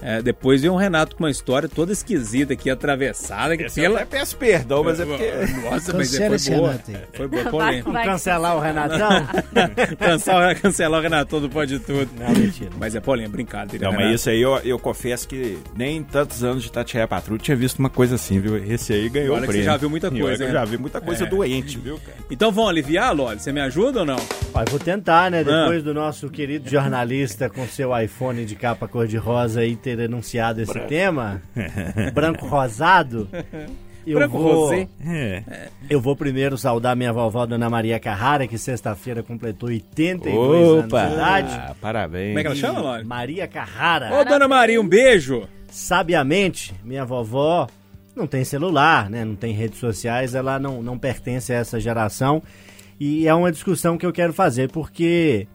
[0.00, 3.56] É, depois veio um Renato com uma história toda esquisita aqui, atravessada.
[3.56, 3.86] Que pela...
[3.86, 5.32] Eu até peço perdão, mas é porque...
[5.62, 6.80] Nossa, mas é, foi boa.
[7.12, 7.90] Foi boa, polêmica.
[7.90, 9.08] Vamos cancelar o Renatão?
[9.98, 12.08] cancelar, cancelar o Renato do Pode Tudo.
[12.18, 12.70] Não, mentira.
[12.78, 13.86] Mas é polêmica, brincadeira.
[13.86, 17.56] Não, mas isso aí eu, eu confesso que nem tantos anos de Tatiaia Patrulha tinha
[17.56, 18.56] visto uma coisa assim, viu?
[18.56, 19.64] Esse aí ganhou Olha o prêmio.
[19.64, 21.26] você já viu muita coisa, Eu, já vi muita coisa é.
[21.26, 22.18] doente, viu, cara?
[22.30, 23.40] Então vamos aliviar, Loli?
[23.40, 24.18] Você me ajuda ou não?
[24.54, 25.44] Ó, vou tentar, né?
[25.44, 25.84] Depois ah.
[25.84, 30.88] do nosso querido jornalista com seu iPhone de capa cor-de-rosa aí ter enunciado esse branco.
[30.88, 31.42] tema,
[32.14, 33.28] branco rosado,
[34.06, 35.42] Eu vou, é.
[35.90, 41.10] eu vou primeiro saudar minha vovó, Dona Maria Carrara, que sexta-feira completou 82 Opa, anos
[41.10, 41.54] de idade.
[41.54, 42.28] Ah, parabéns.
[42.28, 43.04] Como é que ela chama, Lore?
[43.04, 44.18] Maria Carrara.
[44.18, 45.46] Ô, Dona Maria, um beijo.
[45.70, 47.68] Sabiamente, minha vovó
[48.16, 49.24] não tem celular, né?
[49.24, 52.42] Não tem redes sociais, ela não, não pertence a essa geração.
[52.98, 55.46] E é uma discussão que eu quero fazer, porque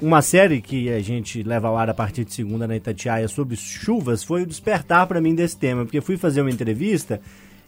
[0.00, 3.56] uma série que a gente leva ao ar a partir de segunda na Itatiaia sobre
[3.56, 7.20] chuvas foi o despertar para mim desse tema, porque fui fazer uma entrevista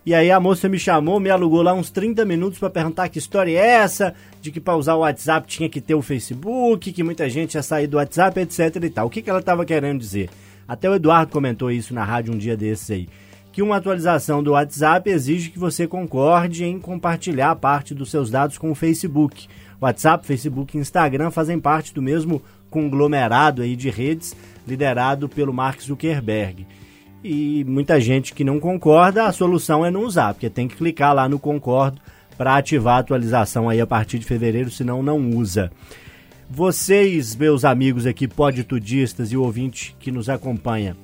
[0.04, 3.20] e aí a moça me chamou, me alugou lá uns 30 minutos para perguntar que
[3.20, 7.04] história é essa, de que para usar o WhatsApp tinha que ter o Facebook, que
[7.04, 9.06] muita gente ia sair do WhatsApp, etc e tal.
[9.06, 10.28] O que, que ela estava querendo dizer?
[10.66, 13.08] Até o Eduardo comentou isso na rádio um dia desses aí.
[13.52, 18.58] Que uma atualização do WhatsApp exige que você concorde em compartilhar parte dos seus dados
[18.58, 19.46] com o Facebook.
[19.84, 24.34] WhatsApp, Facebook e Instagram fazem parte do mesmo conglomerado aí de redes
[24.66, 26.66] liderado pelo Mark Zuckerberg
[27.24, 31.14] e muita gente que não concorda, a solução é não usar, porque tem que clicar
[31.14, 32.00] lá no concordo
[32.36, 35.70] para ativar a atualização aí a partir de fevereiro, senão não usa.
[36.50, 40.96] Vocês, meus amigos aqui, poditudistas e ouvinte que nos acompanha,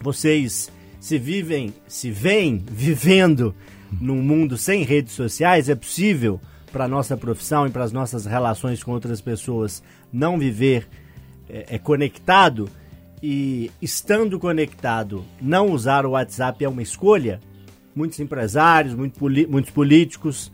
[0.00, 3.54] vocês se vivem, se veem vivendo
[4.00, 5.68] num mundo sem redes sociais?
[5.68, 10.38] É possível para a nossa profissão e para as nossas relações com outras pessoas não
[10.38, 10.86] viver
[11.48, 12.68] é, é conectado?
[13.22, 17.40] e estando conectado, não usar o WhatsApp é uma escolha.
[17.94, 20.52] Muitos empresários, muito muitos políticos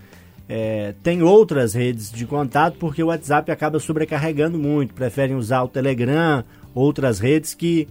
[0.48, 4.94] é, têm outras redes de contato porque o WhatsApp acaba sobrecarregando muito.
[4.94, 7.86] Preferem usar o Telegram, outras redes que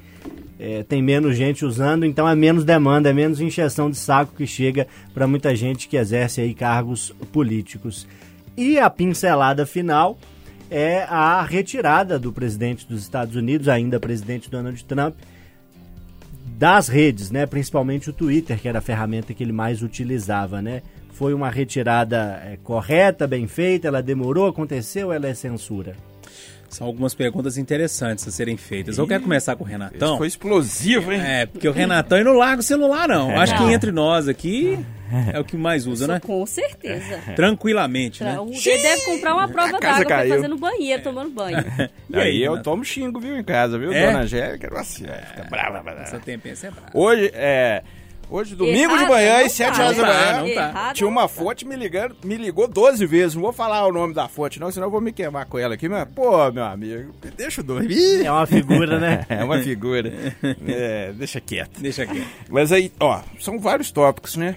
[0.60, 4.46] é, tem menos gente usando, então é menos demanda, é menos injeção de saco que
[4.46, 8.08] chega para muita gente que exerce aí cargos políticos.
[8.56, 10.18] E a pincelada final
[10.70, 15.16] é a retirada do presidente dos Estados Unidos, ainda presidente Donald Trump,
[16.58, 17.46] das redes, né?
[17.46, 20.82] Principalmente o Twitter, que era a ferramenta que ele mais utilizava, né?
[21.12, 25.96] Foi uma retirada é, correta, bem feita, ela demorou, aconteceu, ela é censura?
[26.74, 28.98] São algumas perguntas interessantes a serem feitas.
[28.98, 30.10] Eu quero começar com o Renatão.
[30.10, 31.22] Isso foi explosivo, hein?
[31.22, 33.32] É, porque o Renatão não larga o celular, não.
[33.32, 33.38] É.
[33.38, 34.84] Acho que entre nós aqui
[35.32, 36.20] é o que mais usa, né?
[36.20, 37.20] Com certeza.
[37.36, 38.38] Tranquilamente, né?
[38.40, 41.58] Ele deve comprar uma prova d'água pra fazer no banheiro, tomando banho.
[42.10, 44.08] e aí, eu tomo xingo, viu, em casa, viu, é?
[44.08, 44.70] dona Angélica?
[44.70, 45.84] Nossa, é, fica brava.
[45.84, 46.02] brava.
[46.02, 46.90] Essa tempência é brava.
[46.94, 47.84] Hoje, é...
[48.30, 50.94] Hoje, domingo Errado, de manhã, às 7 horas da manhã, tá.
[50.94, 53.36] tinha uma fonte me ligando, me ligou 12 vezes.
[53.36, 55.76] Não vou falar o nome da fonte, não, senão eu vou me queimar com ela
[55.76, 55.88] aqui.
[55.88, 58.26] Mas, pô, meu amigo, deixa eu dormir.
[58.26, 59.26] É uma figura, né?
[59.30, 60.12] é uma figura.
[60.68, 61.80] É, deixa quieto.
[61.80, 62.28] Deixa quieto.
[62.50, 64.56] Mas aí, ó, são vários tópicos, né?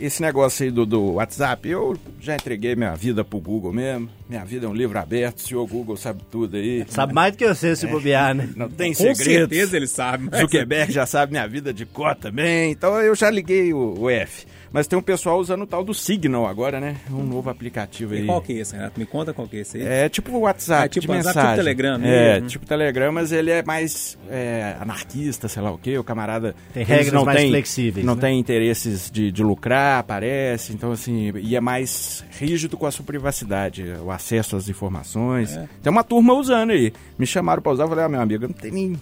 [0.00, 4.08] Esse negócio aí do, do, WhatsApp, eu já entreguei minha vida pro Google mesmo.
[4.28, 6.84] Minha vida é um livro aberto, o senhor Google sabe tudo aí.
[6.88, 8.48] Sabe mais do que você se é, bobear, né?
[8.56, 9.24] Não tem Com segredos.
[9.24, 10.28] certeza ele sabe.
[10.36, 12.72] Zuckerberg já sabe minha vida de cor também.
[12.72, 14.46] Então eu já liguei o, o F.
[14.76, 16.96] Mas tem um pessoal usando o tal do Signal agora, né?
[17.10, 18.24] Um novo aplicativo aí.
[18.24, 19.00] E qual que é esse, Renato?
[19.00, 19.86] Me conta qual que é esse aí.
[19.86, 21.50] É tipo o WhatsApp, é, tipo, WhatsApp, tipo mensagem.
[21.50, 22.04] tipo Telegram.
[22.04, 22.46] É, uhum.
[22.46, 25.96] tipo Telegram, mas ele é mais é, anarquista, sei lá o quê.
[25.96, 26.54] O camarada...
[26.74, 28.20] Tem regras não mais tem, flexíveis, Não né?
[28.20, 30.74] tem interesses de, de lucrar, aparece.
[30.74, 35.56] Então, assim, e é mais rígido com a sua privacidade, o acesso às informações.
[35.56, 35.66] É.
[35.82, 36.92] Tem uma turma usando aí.
[37.18, 38.96] Me chamaram pra usar, eu falei, ah, meu amigo, não tem nem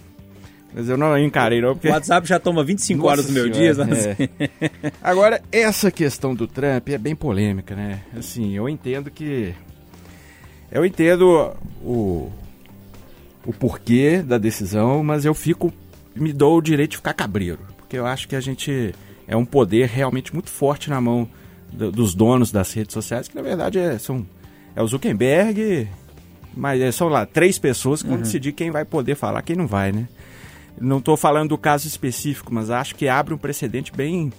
[0.73, 1.73] mas eu não encarei, não.
[1.73, 1.87] Porque...
[1.87, 3.73] O WhatsApp já toma 25 Nossa horas do meu dia.
[3.75, 4.05] Mas...
[4.07, 4.17] É.
[5.01, 8.01] Agora, essa questão do Trump é bem polêmica, né?
[8.17, 9.53] Assim, eu entendo que.
[10.69, 12.29] Eu entendo o,
[13.45, 15.73] o porquê da decisão, mas eu fico.
[16.13, 17.59] Me dou o direito de ficar cabreiro.
[17.77, 18.93] Porque eu acho que a gente.
[19.27, 21.27] É um poder realmente muito forte na mão
[21.71, 24.25] do, dos donos das redes sociais, que na verdade é, são.
[24.75, 25.87] É o Zuckerberg,
[26.53, 28.23] mas é, são lá três pessoas que vão uhum.
[28.23, 30.07] decidir quem vai poder falar, quem não vai, né?
[30.79, 34.31] Não estou falando do caso específico, mas acho que abre um precedente bem.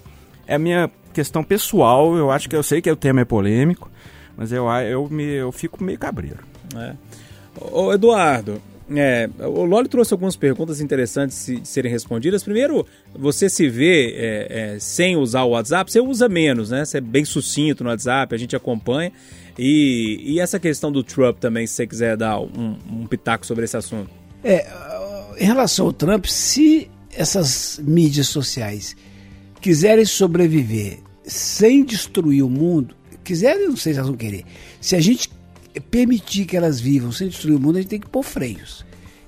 [0.45, 2.15] É a minha questão pessoal.
[2.15, 3.89] Eu acho que eu sei que o tema é polêmico,
[4.35, 6.39] mas eu, eu, me, eu fico meio cabreiro.
[6.75, 6.93] É.
[7.59, 12.43] Ô, Eduardo, é, o Loli trouxe algumas perguntas interessantes de serem respondidas.
[12.43, 16.85] Primeiro, você se vê é, é, sem usar o WhatsApp, você usa menos, né?
[16.85, 19.11] Você é bem sucinto no WhatsApp, a gente acompanha.
[19.57, 23.65] E, e essa questão do Trump também, se você quiser dar um, um pitaco sobre
[23.65, 24.09] esse assunto.
[24.43, 24.65] É,
[25.39, 28.95] em relação ao Trump, se essas mídias sociais
[29.61, 34.45] quiserem sobreviver sem destruir o mundo, quiserem, não sei se elas vão querer.
[34.79, 35.29] Se a gente
[35.91, 38.85] permitir que elas vivam sem destruir o mundo, a gente tem que pôr freios.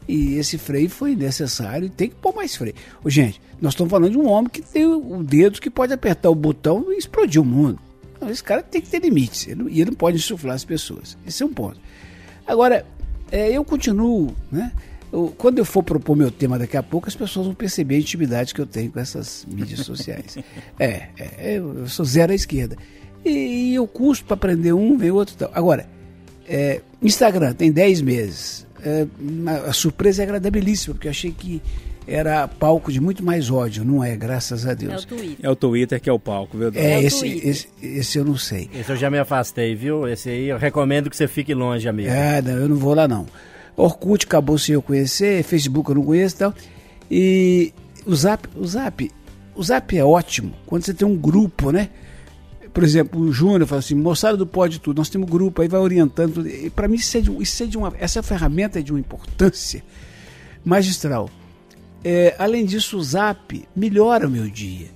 [0.08, 2.74] E esse freio foi necessário e tem que pôr mais freio.
[3.04, 6.30] Ô, gente, nós estamos falando de um homem que tem o dedo que pode apertar
[6.30, 7.80] o botão e explodir o mundo.
[8.16, 9.48] Então, esse cara tem que ter limites.
[9.48, 11.16] Ele, e ele não pode insuflar as pessoas.
[11.28, 11.80] Esse é um ponto.
[12.48, 12.86] Agora,
[13.32, 14.72] é, eu continuo, né?
[15.12, 18.00] Eu, quando eu for propor meu tema daqui a pouco, as pessoas vão perceber a
[18.00, 20.38] intimidade que eu tenho com essas mídias sociais.
[20.80, 22.78] é, é, eu sou zero à esquerda.
[23.26, 25.52] E, e eu custo para aprender um, vem outro tal.
[25.54, 25.88] Agora,
[26.48, 28.68] é, Instagram tem 10 meses.
[28.84, 29.06] É,
[29.68, 31.62] a surpresa é agradabilíssima, porque eu achei que
[32.08, 34.16] era palco de muito mais ódio, não é?
[34.16, 34.94] Graças a Deus.
[34.94, 35.38] É o Twitter.
[35.44, 36.72] É o Twitter que é o palco, viu?
[36.74, 38.70] É, É esse, esse, esse eu não sei.
[38.74, 40.08] Esse eu já me afastei, viu?
[40.08, 42.10] Esse aí eu recomendo que você fique longe, amigo.
[42.10, 43.28] É, não, eu não vou lá não.
[43.80, 46.54] Orkut acabou sem eu conhecer, Facebook eu não conheço e tal.
[47.10, 47.74] E
[48.06, 49.12] o Zap, o Zap,
[49.56, 51.90] o Zap é ótimo quando você tem um grupo, né?
[52.74, 55.68] Por exemplo, o Júnior fala assim, moçada do Pode Tudo, nós temos um grupo, aí
[55.68, 56.48] vai orientando.
[56.48, 59.00] E para mim isso é de, isso é de uma, essa ferramenta é de uma
[59.00, 59.84] importância
[60.64, 61.30] magistral.
[62.04, 64.88] É, além disso, o Zap melhora o meu dia.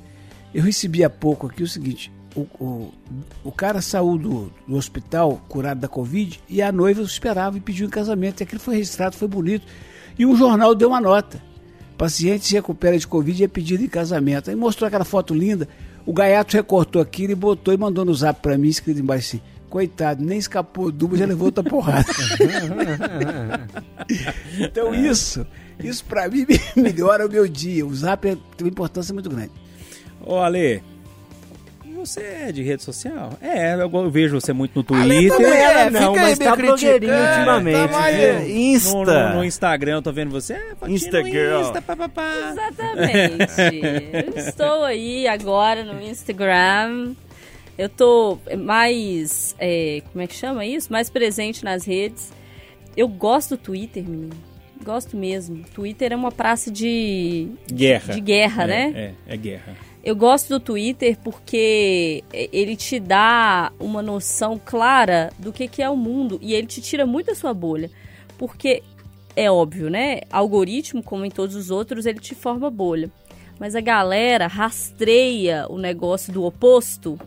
[0.53, 2.93] Eu recebi há pouco aqui o seguinte: o, o,
[3.43, 7.87] o cara saiu do, do hospital curado da Covid e a noiva esperava e pediu
[7.87, 8.41] em casamento.
[8.41, 9.65] E aquilo foi registrado, foi bonito.
[10.17, 11.41] E um jornal deu uma nota.
[11.97, 14.49] Paciente se recupera de Covid e é pedido em casamento.
[14.49, 15.67] Aí mostrou aquela foto linda.
[16.05, 19.41] O gaiato recortou aquilo e botou e mandou no zap pra mim, escrito embaixo assim.
[19.69, 22.05] Coitado, nem escapou mas já levou outra porrada.
[24.59, 25.47] então isso,
[25.79, 27.85] isso pra mim melhora o meu dia.
[27.85, 29.51] O zap é- tem uma importância muito grande.
[30.21, 30.83] Ô, Ale,
[32.05, 33.31] você é de rede social?
[33.41, 35.37] É, eu, vejo você muito no Ale Twitter.
[35.37, 38.33] também é, não, mas tá blogueirinho criticando, ultimamente, tá mais- viu?
[38.33, 39.29] No, Insta.
[39.29, 40.53] no- no Instagram eu tô vendo você.
[40.53, 41.61] É, Insta girl.
[41.61, 42.33] Insta, pá, pá, pá.
[42.51, 44.33] Exatamente.
[44.33, 47.13] Eu estou aí agora no Instagram.
[47.77, 49.55] Eu tô mais.
[49.57, 50.91] é, como é que chama isso?
[50.91, 52.31] Mais presente nas redes.
[52.95, 54.35] Eu gosto do Twitter, menino.
[54.83, 55.63] Gosto mesmo.
[55.73, 58.13] Twitter é uma praça de, Guerra.
[58.13, 59.13] de guerra, É, né?
[59.27, 59.75] É, é guerra.
[60.03, 65.89] Eu gosto do Twitter porque ele te dá uma noção clara do que, que é
[65.89, 67.89] o mundo e ele te tira muito da sua bolha.
[68.37, 68.83] Porque
[69.33, 70.19] é óbvio, né?
[70.29, 73.09] Algoritmo, como em todos os outros, ele te forma bolha.
[73.57, 77.17] Mas a galera rastreia o negócio do oposto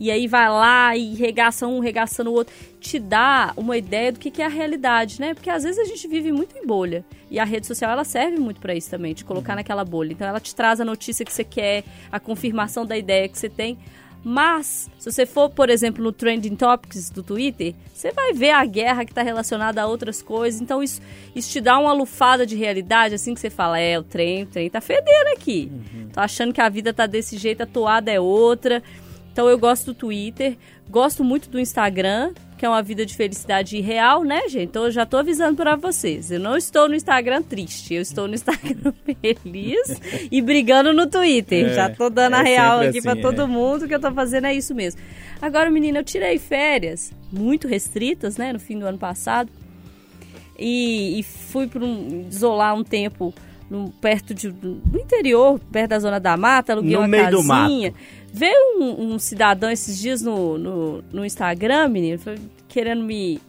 [0.00, 2.54] e aí vai lá e regaça um, regaçando o outro.
[2.80, 5.34] Te dá uma ideia do que, que é a realidade, né?
[5.34, 7.04] Porque às vezes a gente vive muito em bolha.
[7.30, 10.12] E a rede social, ela serve muito para isso também, te colocar naquela bolha.
[10.12, 13.50] Então ela te traz a notícia que você quer, a confirmação da ideia que você
[13.50, 13.76] tem.
[14.24, 18.64] Mas, se você for, por exemplo, no Trending Topics do Twitter, você vai ver a
[18.64, 20.60] guerra que está relacionada a outras coisas.
[20.60, 21.00] Então, isso,
[21.34, 24.46] isso te dá uma lufada de realidade, assim que você fala, é, o trem, o
[24.46, 25.72] trem tá fedendo aqui.
[26.12, 28.82] Tô achando que a vida tá desse jeito, a toada é outra.
[29.32, 30.56] Então, eu gosto do Twitter,
[30.88, 34.68] gosto muito do Instagram, que é uma vida de felicidade real, né, gente?
[34.68, 36.30] Então, eu já tô avisando para vocês.
[36.30, 41.66] Eu não estou no Instagram triste, eu estou no Instagram feliz e brigando no Twitter.
[41.66, 43.46] É, já tô dando a é real sempre aqui assim, pra todo é.
[43.46, 43.88] mundo.
[43.88, 45.00] Que eu tô fazendo é isso mesmo.
[45.40, 49.50] Agora, menina, eu tirei férias muito restritas, né, no fim do ano passado.
[50.58, 53.32] E, e fui para um, isolar um tempo
[53.70, 57.46] no, perto de, do interior, perto da zona da mata, aluguei No uma meio do
[57.46, 57.94] casinha.
[58.32, 62.20] Veio um, um cidadão esses dias no, no, no Instagram, menino,
[62.68, 63.40] querendo me,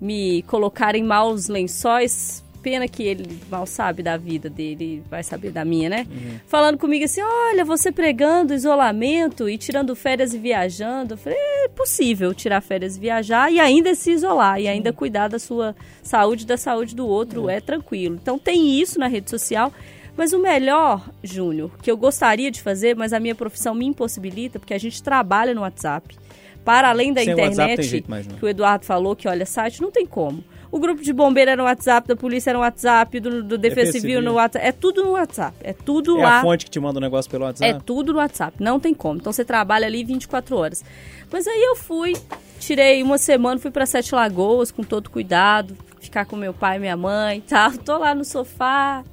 [0.00, 2.42] me colocar em maus lençóis.
[2.62, 6.06] Pena que ele mal sabe da vida dele, vai saber da minha, né?
[6.46, 11.12] Falando comigo assim: olha, você pregando isolamento e tirando férias e viajando.
[11.12, 15.28] Eu falei: é possível tirar férias e viajar e ainda se isolar e ainda cuidar
[15.28, 18.18] da sua saúde da saúde do outro, é tranquilo.
[18.20, 19.70] Então tem isso na rede social.
[20.16, 24.58] Mas o melhor, Júnior, que eu gostaria de fazer, mas a minha profissão me impossibilita,
[24.58, 26.16] porque a gente trabalha no WhatsApp.
[26.64, 28.36] Para além da Sem internet, tem jeito mais não.
[28.36, 30.42] que o Eduardo falou que olha site, não tem como.
[30.72, 33.92] O grupo de bombeiro era no WhatsApp, da polícia era no WhatsApp, do, do Defesa
[33.92, 34.34] Civil no.
[34.34, 34.66] WhatsApp.
[34.66, 35.56] É tudo no WhatsApp.
[35.62, 36.38] É tudo É lá.
[36.38, 37.70] a fonte que te manda o negócio pelo WhatsApp?
[37.70, 39.20] É tudo no WhatsApp, não tem como.
[39.20, 40.84] Então você trabalha ali 24 horas.
[41.30, 42.14] Mas aí eu fui,
[42.58, 46.80] tirei uma semana, fui para Sete Lagoas com todo cuidado, ficar com meu pai e
[46.80, 47.72] minha mãe e tal.
[47.72, 49.04] Tô lá no sofá,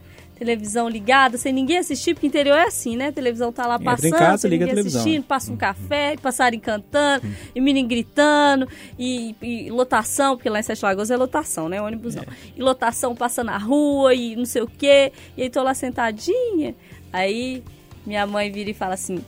[0.42, 3.10] televisão ligada, sem ninguém assistir, porque interior é assim, né?
[3.10, 5.02] A televisão tá lá Entra em passando, casa, sem liga a ninguém televisão.
[5.02, 10.64] assistindo, passa um café, passarinho cantando, e menino gritando, e, e lotação, porque lá em
[10.64, 11.80] Sete Lagoas é lotação, né?
[11.80, 12.24] Ônibus não.
[12.58, 15.14] E lotação passa na rua e não sei o quê.
[15.38, 16.74] E aí tô lá sentadinha.
[17.14, 17.64] Aí
[18.04, 19.24] minha mãe vira e fala assim: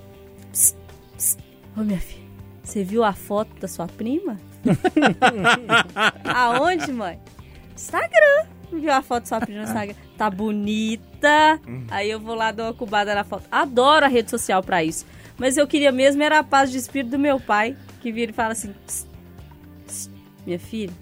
[0.52, 0.76] "Psst,
[1.15, 1.39] psst,
[1.78, 2.23] Ô minha filha,
[2.63, 4.39] você viu a foto da sua prima?
[6.26, 7.19] Aonde, mãe?
[7.76, 8.47] Instagram.
[8.71, 9.95] Viu a foto da sua prima no Instagram?
[10.17, 11.60] Tá bonita.
[11.89, 13.45] Aí eu vou lá dar uma cubada na foto.
[13.52, 15.06] Adoro a rede social pra isso.
[15.38, 18.34] Mas eu queria mesmo era a paz de espírito do meu pai, que vira e
[18.34, 19.08] fala assim: "Psst,
[19.88, 20.12] psst,
[20.45, 20.93] minha filha,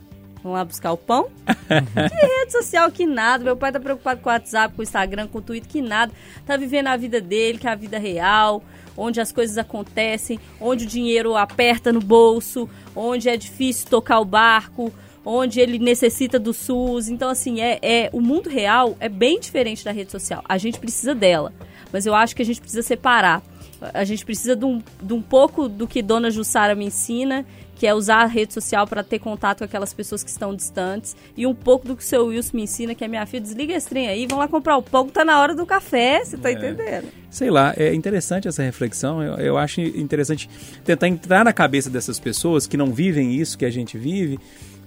[0.42, 1.30] vamos lá buscar o pão?
[1.46, 3.44] que rede social que nada.
[3.44, 6.14] Meu pai tá preocupado com o WhatsApp, com o Instagram, com o Twitter, que nada.
[6.46, 8.64] Tá vivendo a vida dele, que é a vida real,
[8.96, 14.26] onde as coisas acontecem, onde o dinheiro aperta no bolso, onde é difícil tocar o
[14.26, 14.94] barco,
[15.26, 17.10] onde ele necessita do SUS.
[17.10, 20.44] Então, assim, é, é o mundo real é bem diferente da rede social.
[20.48, 21.54] A gente precisa dela,
[21.92, 23.42] mas eu acho que a gente precisa separar.
[23.94, 27.46] A gente precisa de um, de um pouco do que Dona Jussara me ensina
[27.82, 31.16] que é usar a rede social para ter contato com aquelas pessoas que estão distantes.
[31.36, 33.74] E um pouco do que o seu Wilson me ensina, que é minha filha, desliga
[33.74, 36.52] esse trem aí, vão lá comprar o pão, tá na hora do café, você tá
[36.52, 36.54] é.
[36.54, 37.08] entendendo?
[37.32, 40.48] Sei lá, é interessante essa reflexão, eu, eu acho interessante
[40.86, 44.38] tentar entrar na cabeça dessas pessoas que não vivem isso que a gente vive,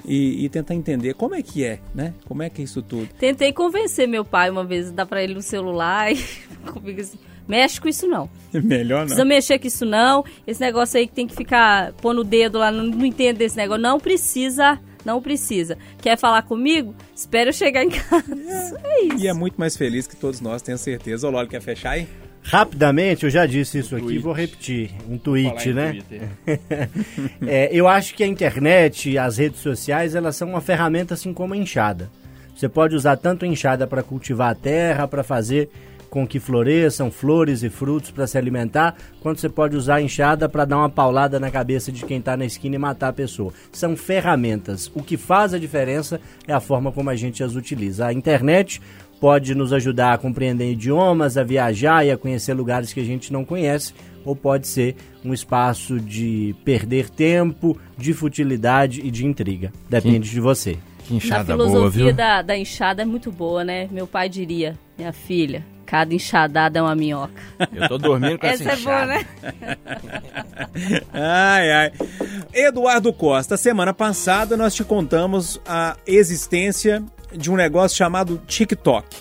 [0.04, 2.12] e, e, tentar entender como é que é, né?
[2.26, 3.08] Como é que é isso tudo.
[3.18, 6.18] Tentei convencer meu pai uma vez, dar para ele no celular e
[6.66, 8.28] comigo assim, Mexe com isso não.
[8.52, 9.06] Melhor não.
[9.06, 10.24] Precisa mexer com isso não.
[10.46, 13.56] Esse negócio aí que tem que ficar pondo o dedo lá, não, não entendo desse
[13.56, 13.82] negócio.
[13.82, 15.76] Não precisa, não precisa.
[16.00, 16.94] Quer falar comigo?
[17.14, 18.34] Espera eu chegar em casa.
[18.34, 19.24] É, é isso.
[19.24, 21.28] E é muito mais feliz que todos nós, tenho certeza.
[21.28, 22.08] O Lolo quer fechar aí?
[22.44, 24.90] Rapidamente, eu já disse isso aqui, vou repetir.
[25.08, 25.98] Um tweet, né?
[27.46, 31.54] é, eu acho que a internet as redes sociais, elas são uma ferramenta assim como
[31.54, 32.10] a enxada.
[32.54, 35.70] Você pode usar tanto a enxada para cultivar a terra, para fazer
[36.14, 40.48] com que floresçam flores e frutos para se alimentar, quanto você pode usar a enxada
[40.48, 43.52] para dar uma paulada na cabeça de quem está na esquina e matar a pessoa.
[43.72, 44.88] São ferramentas.
[44.94, 48.06] O que faz a diferença é a forma como a gente as utiliza.
[48.06, 48.80] A internet
[49.20, 53.32] pode nos ajudar a compreender idiomas, a viajar e a conhecer lugares que a gente
[53.32, 53.94] não conhece,
[54.24, 59.72] ou pode ser um espaço de perder tempo, de futilidade e de intriga.
[59.88, 60.76] Depende de você.
[61.06, 62.12] Que enxada a filosofia boa, viu?
[62.12, 63.88] Da, da enxada é muito boa, né?
[63.90, 67.40] Meu pai diria, minha filha, Cada enxadada é uma minhoca.
[67.72, 69.14] Eu tô dormindo com essa, essa enxada.
[69.14, 71.02] é boa, né?
[71.12, 71.92] ai, ai.
[72.52, 77.04] Eduardo Costa, semana passada nós te contamos a existência
[77.36, 79.16] de um negócio chamado TikTok.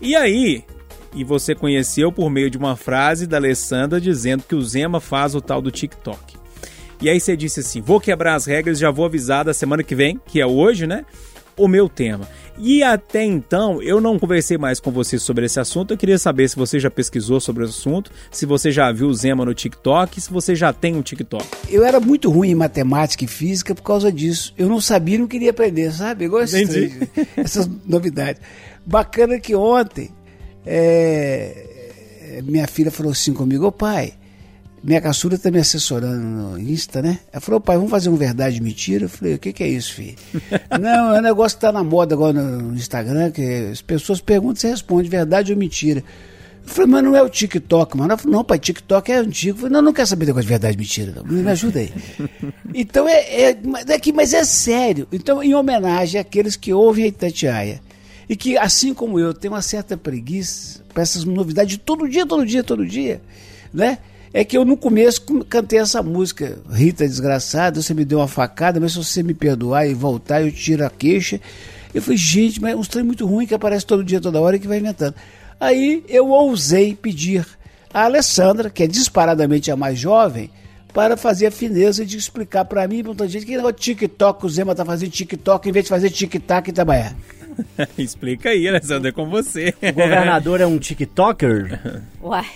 [0.00, 0.64] E aí,
[1.14, 5.34] e você conheceu por meio de uma frase da Alessandra dizendo que o Zema faz
[5.34, 6.36] o tal do TikTok.
[7.00, 9.94] E aí você disse assim: vou quebrar as regras, já vou avisar da semana que
[9.94, 11.04] vem, que é hoje, né?
[11.56, 12.28] O meu tema.
[12.58, 15.92] E até então, eu não conversei mais com você sobre esse assunto.
[15.92, 19.14] Eu queria saber se você já pesquisou sobre o assunto, se você já viu o
[19.14, 21.44] Zema no TikTok, se você já tem um TikTok.
[21.68, 24.54] Eu era muito ruim em matemática e física por causa disso.
[24.56, 26.24] Eu não sabia, não queria aprender, sabe?
[26.24, 26.56] Eu gosto
[27.36, 28.40] essas novidades.
[28.86, 30.10] Bacana que ontem
[30.64, 34.14] é, minha filha falou assim comigo, ô pai,
[34.86, 37.18] minha caçula está me assessorando no Insta, né?
[37.32, 39.06] Ela falou, pai, vamos fazer um verdade mentira?
[39.06, 40.14] Eu falei, o que, que é isso, filho?
[40.80, 44.54] não, é um negócio que está na moda agora no Instagram, que as pessoas perguntam
[44.54, 46.04] e você responde, verdade ou mentira.
[46.64, 48.12] Eu falei, mas não é o TikTok, mano.
[48.12, 49.56] Ela falou, não, pai, TikTok é antigo.
[49.56, 51.24] Eu falei, não, não quero saber negócio de verdade mentira, não.
[51.24, 51.92] Me ajuda aí.
[52.72, 55.08] então é, é, é, mas é sério.
[55.10, 57.80] Então, em homenagem àqueles que ouvem a Itatiaia
[58.28, 62.46] e que, assim como eu, tem uma certa preguiça para essas novidades todo dia, todo
[62.46, 63.20] dia, todo dia,
[63.74, 63.98] né?
[64.32, 68.78] É que eu no começo cantei essa música, Rita Desgraçada, você me deu uma facada,
[68.80, 71.40] mas se você me perdoar e voltar, eu tiro a queixa.
[71.94, 74.56] Eu falei, gente, mas é um trem muito ruim que aparece todo dia, toda hora
[74.56, 75.14] e que vai inventando.
[75.58, 77.46] Aí eu ousei pedir
[77.92, 80.50] a Alessandra, que é disparadamente a mais jovem,
[80.92, 84.74] para fazer a fineza de explicar para mim, muita gente, que negócio TikTok, o Zema
[84.74, 87.14] tá fazendo TikTok em vez de fazer tic-tac e trabalhar.
[87.98, 89.74] Explica aí, Alessandra, é com você.
[89.82, 92.02] O governador é um TikToker?
[92.22, 92.46] Uai,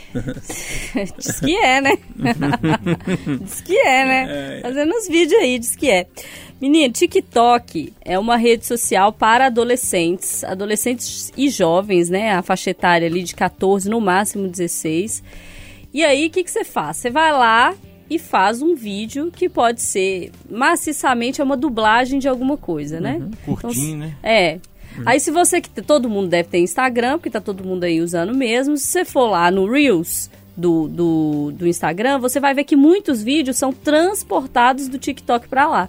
[1.17, 1.99] diz que é, né?
[3.43, 4.27] diz que é, né?
[4.29, 4.61] É.
[4.63, 6.07] Fazendo os vídeos aí, diz que é.
[6.61, 12.33] Menino, TikTok é uma rede social para adolescentes, adolescentes e jovens, né?
[12.33, 15.23] A faixa etária ali de 14, no máximo 16.
[15.93, 16.99] E aí, o que, que você faz?
[16.99, 17.75] Você vai lá
[18.11, 23.23] e faz um vídeo que pode ser maciçamente é uma dublagem de alguma coisa, né?
[23.47, 24.17] Uhum, curtinho, então, né?
[24.23, 24.59] É,
[25.07, 28.35] Aí se você que todo mundo deve ter Instagram, porque tá todo mundo aí usando
[28.35, 32.77] mesmo, se você for lá no Reels do, do, do Instagram, você vai ver que
[32.77, 35.89] muitos vídeos são transportados do TikTok para lá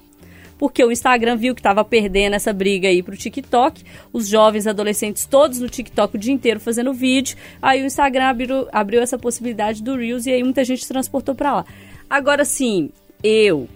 [0.61, 3.83] porque o Instagram viu que estava perdendo essa briga aí pro TikTok,
[4.13, 8.67] os jovens adolescentes todos no TikTok o dia inteiro fazendo vídeo, aí o Instagram abriu,
[8.71, 11.65] abriu essa possibilidade do Reels e aí muita gente transportou para lá.
[12.07, 12.91] Agora sim,
[13.23, 13.67] eu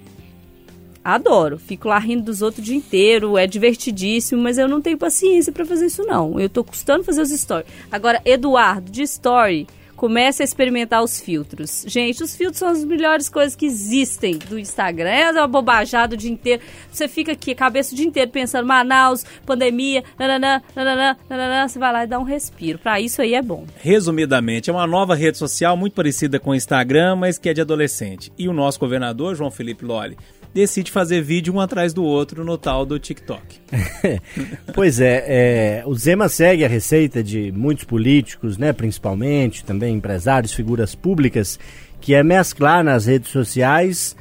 [1.05, 1.59] Adoro.
[1.59, 5.53] Fico lá rindo dos outros o dia inteiro, é divertidíssimo, mas eu não tenho paciência
[5.53, 6.39] para fazer isso não.
[6.39, 7.67] Eu tô custando fazer os stories.
[7.91, 11.85] Agora, Eduardo, de story, comece a experimentar os filtros.
[11.87, 15.09] Gente, os filtros são as melhores coisas que existem do Instagram.
[15.09, 16.61] É uma bobajada o dia inteiro.
[16.91, 21.67] Você fica aqui, cabeça o dia inteiro pensando, Manaus, pandemia, nananã, nananã, nananã.
[21.67, 22.79] Você vai lá e dá um respiro.
[22.79, 23.65] Para isso aí é bom.
[23.77, 27.61] Resumidamente, é uma nova rede social muito parecida com o Instagram, mas que é de
[27.61, 28.31] adolescente.
[28.37, 30.17] E o nosso governador, João Felipe Lolli,
[30.55, 33.59] decide fazer vídeo um atrás do outro no tal do TikTok.
[34.73, 40.53] pois é, é, o Zema segue a receita de muitos políticos, né, principalmente, também empresários,
[40.53, 41.59] figuras públicas,
[41.99, 44.15] que é mesclar nas redes sociais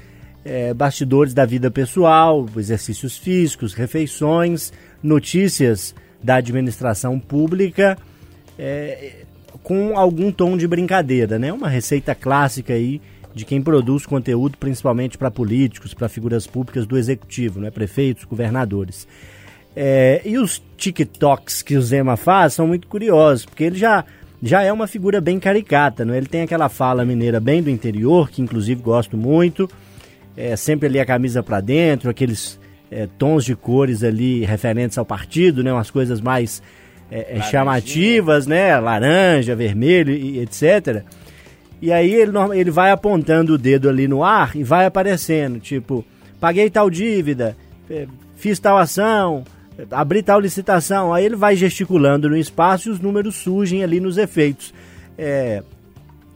[0.44, 7.96] é, bastidores da vida pessoal, exercícios físicos, refeições, notícias da administração pública,
[8.58, 9.24] é,
[9.62, 11.52] com algum tom de brincadeira, né?
[11.52, 13.00] Uma receita clássica aí
[13.34, 17.70] de quem produz conteúdo, principalmente para políticos, para figuras públicas do executivo, né?
[17.70, 19.08] Prefeitos, governadores.
[19.74, 24.04] É, e os TikToks que o Zema faz são muito curiosos, porque ele já,
[24.40, 26.16] já é uma figura bem caricata, né?
[26.16, 29.68] Ele tem aquela fala mineira bem do interior, que inclusive gosto muito,
[30.36, 35.04] é, sempre ali a camisa para dentro, aqueles é, tons de cores ali referentes ao
[35.04, 35.72] partido, né?
[35.72, 36.62] Umas coisas mais
[37.10, 38.78] é, é chamativas, né?
[38.78, 41.02] Laranja, vermelho e etc.
[41.84, 46.02] E aí ele, ele vai apontando o dedo ali no ar e vai aparecendo, tipo,
[46.40, 47.54] paguei tal dívida,
[47.90, 48.06] é,
[48.36, 49.44] fiz tal ação,
[49.90, 51.12] abri tal licitação.
[51.12, 54.72] Aí ele vai gesticulando no espaço e os números surgem ali nos efeitos.
[55.18, 55.62] É,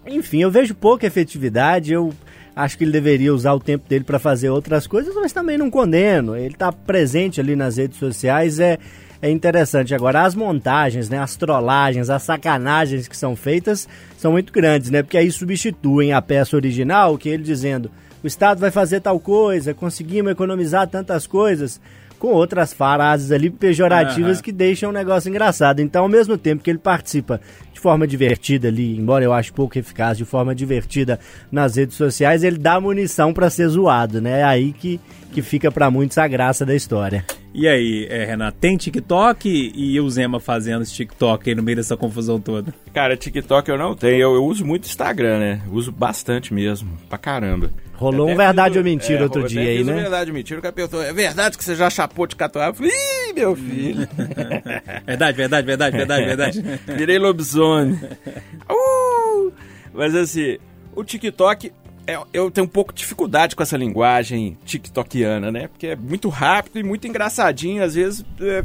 [0.06, 2.12] enfim, eu vejo pouca efetividade, eu
[2.54, 5.70] acho que ele deveria usar o tempo dele para fazer outras coisas, mas também não
[5.70, 6.36] condeno.
[6.36, 8.78] Ele está presente ali nas redes sociais, é,
[9.20, 9.94] é interessante.
[9.94, 15.02] Agora, as montagens, né, as trollagens, as sacanagens que são feitas são muito grandes, né?
[15.02, 17.90] Porque aí substituem a peça original, que ele dizendo
[18.22, 21.80] o Estado vai fazer tal coisa, conseguimos economizar tantas coisas
[22.18, 24.42] com outras frases ali pejorativas uhum.
[24.42, 25.80] que deixam o negócio engraçado.
[25.80, 27.40] Então, ao mesmo tempo que ele participa
[27.72, 32.42] de forma divertida ali, embora eu ache pouco eficaz, de forma divertida nas redes sociais,
[32.42, 34.40] ele dá munição para ser zoado, né?
[34.40, 35.00] É aí que,
[35.32, 37.24] que fica para muitos a graça da história.
[37.54, 41.76] E aí, é, Renato, tem TikTok e o Zema fazendo esse TikTok aí no meio
[41.76, 42.74] dessa confusão toda?
[42.92, 45.62] Cara, TikTok eu não tenho, eu, eu uso muito Instagram, né?
[45.70, 47.70] Uso bastante mesmo, pra caramba.
[47.94, 49.92] Rolou um verdade ou mentira é, outro dia aí, né?
[49.92, 52.70] verdade ou mentira, o cara perguntou, é verdade que você já chapou de catuaba?
[52.70, 54.08] Eu falei, ih, meu filho.
[55.04, 56.62] verdade, verdade, verdade, verdade, verdade.
[56.96, 57.98] Virei lobisomem.
[58.70, 59.52] Uh!
[59.92, 60.58] Mas assim,
[60.94, 61.72] o TikTok
[62.08, 65.68] é, eu tenho um pouco de dificuldade com essa linguagem tiktokiana, né?
[65.68, 67.84] Porque é muito rápido e muito engraçadinho.
[67.84, 68.64] Às vezes é,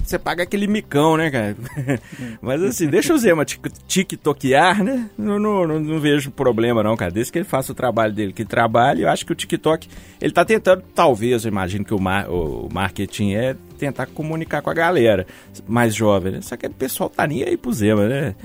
[0.00, 1.56] você paga aquele micão, né, cara?
[2.40, 5.10] Mas assim, deixa o Zema tiktokear, né?
[5.18, 7.10] Não, não, não, não, vejo problema não, cara.
[7.10, 9.88] Desde que ele faça o trabalho dele, que trabalhe, eu acho que o TikTok,
[10.20, 14.70] ele tá tentando, talvez, eu imagino que o, mar, o marketing é tentar comunicar com
[14.70, 15.26] a galera
[15.66, 16.40] mais jovem, né?
[16.42, 18.36] Só que o pessoal tá nem aí pro Zema, né?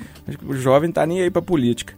[0.43, 1.93] O jovem tá nem aí pra política,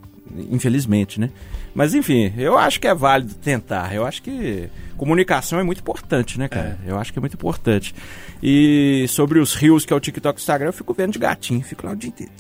[0.49, 1.29] infelizmente, né?
[1.73, 3.93] Mas enfim, eu acho que é válido tentar.
[3.95, 6.77] Eu acho que comunicação é muito importante, né, cara?
[6.85, 6.91] É.
[6.91, 7.95] Eu acho que é muito importante.
[8.43, 11.63] E sobre os rios, que é o TikTok e Instagram, eu fico vendo de gatinho.
[11.63, 12.31] Fico lá o dia inteiro.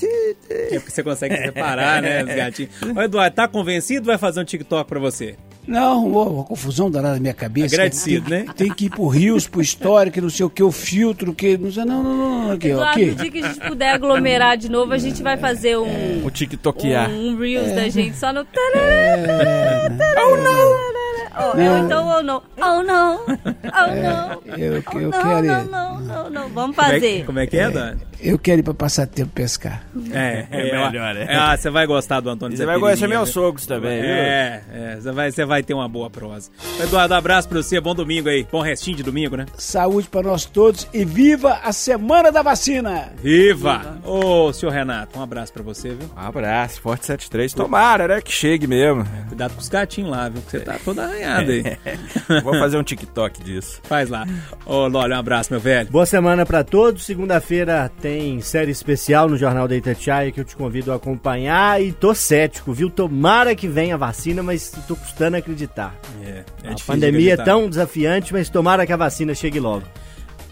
[0.49, 2.71] É porque você consegue separar, né, os gatinhos.
[2.95, 5.37] Ô, Eduardo, tá convencido vai fazer um TikTok pra você?
[5.67, 7.75] Não, uma confusão danada na minha cabeça.
[7.75, 8.53] Agradecido, tem, né?
[8.55, 11.57] Tem que ir pro rios, pro histórico, não sei o que, o filtro, que.
[11.57, 12.51] Não sei, não, não, não, não.
[12.51, 15.77] Aqui, Eduardo, no dia que a gente puder aglomerar de novo, a gente vai fazer
[15.77, 16.25] um.
[16.25, 17.09] O TikTokear.
[17.09, 17.75] Um, um Reels é.
[17.75, 18.41] da gente só no.
[18.75, 19.20] É.
[19.21, 20.91] Oh, não!
[21.37, 21.85] Oh, não.
[21.85, 22.43] então ou não.
[22.57, 23.21] Oh, não.
[23.25, 24.57] Oh, não.
[24.57, 26.49] Eu, eu oh, quero não, não, não, não, não.
[26.49, 27.25] Vamos fazer.
[27.25, 29.83] Como é que, como é, que é, é Eu quero ir pra passar tempo pescar.
[30.11, 31.33] É, é, é melhor, é.
[31.33, 33.99] Ah, você vai gostar do Antônio Você vai conhecer meus sogros também?
[34.01, 36.51] É, é você, vai, você vai ter uma boa prosa.
[36.81, 38.45] Eduardo, abraço pra você, bom domingo aí.
[38.51, 39.45] Bom restinho de domingo, né?
[39.57, 43.13] Saúde pra nós todos e viva a Semana da Vacina!
[43.21, 43.99] Viva!
[44.03, 46.09] Ô, oh, senhor Renato, um abraço pra você, viu?
[46.15, 47.53] Um abraço, Forte 73.
[47.53, 48.21] Tomara, né?
[48.21, 49.05] Que chegue mesmo.
[49.27, 50.41] Cuidado com os gatinhos lá, viu?
[50.41, 51.63] Que você tá toda arranhada aí.
[52.43, 53.79] Vou fazer um TikTok disso.
[53.83, 54.25] Faz lá.
[54.65, 55.89] Ô, Lólio, um abraço, meu velho.
[55.89, 57.05] Boa semana para todos.
[57.05, 61.81] Segunda-feira tem série especial no Jornal da Itatiaia que eu te convido a acompanhar.
[61.81, 62.89] E tô cético, viu?
[62.89, 65.95] Tomara que venha a vacina, mas tô custando acreditar.
[66.23, 69.83] É, é a pandemia é tão desafiante, mas tomara que a vacina chegue logo.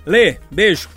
[0.05, 0.89] Lê, beijo.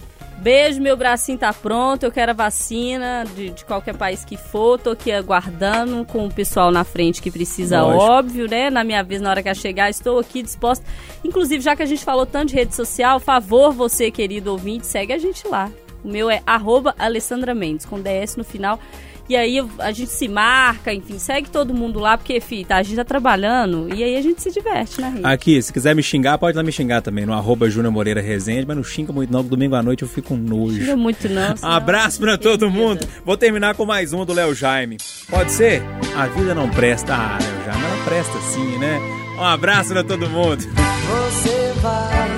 [0.42, 2.02] Beijo, meu bracinho tá pronto.
[2.02, 4.76] Eu quero a vacina de, de qualquer país que for.
[4.76, 8.02] Tô aqui aguardando com o pessoal na frente que precisa, Lógico.
[8.02, 8.68] óbvio, né?
[8.68, 10.84] Na minha vez, na hora que chegar, estou aqui disposta.
[11.22, 15.12] Inclusive, já que a gente falou tanto de rede social, favor, você, querido ouvinte, segue
[15.12, 15.70] a gente lá.
[16.02, 18.80] O meu é arroba Alessandra Mendes, com DS no final.
[19.28, 22.82] E aí a gente se marca, enfim, segue todo mundo lá, porque, fi, tá, a
[22.82, 25.26] gente tá trabalhando e aí a gente se diverte, né, Rio?
[25.26, 28.66] Aqui, se quiser me xingar, pode lá me xingar também, no arroba Júnior Moreira Rezende,
[28.66, 30.78] mas não xinga muito não, que domingo à noite eu fico com nojo.
[30.78, 31.54] Xinga muito não.
[31.62, 33.06] Abraço pra todo mundo.
[33.24, 34.98] Vou terminar com mais um do Léo Jaime.
[35.28, 35.82] Pode ser?
[36.16, 37.14] A vida não presta.
[37.14, 38.98] Ah, Léo Jaime, ela presta sim, né?
[39.38, 40.62] Um abraço pra todo mundo.
[40.62, 42.28] Você vai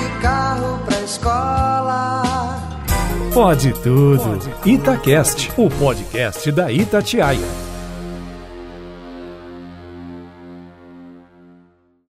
[0.00, 2.37] de carro pra escola
[3.32, 4.38] Pode tudo.
[4.64, 7.67] Itacast, o podcast da Itatiaia.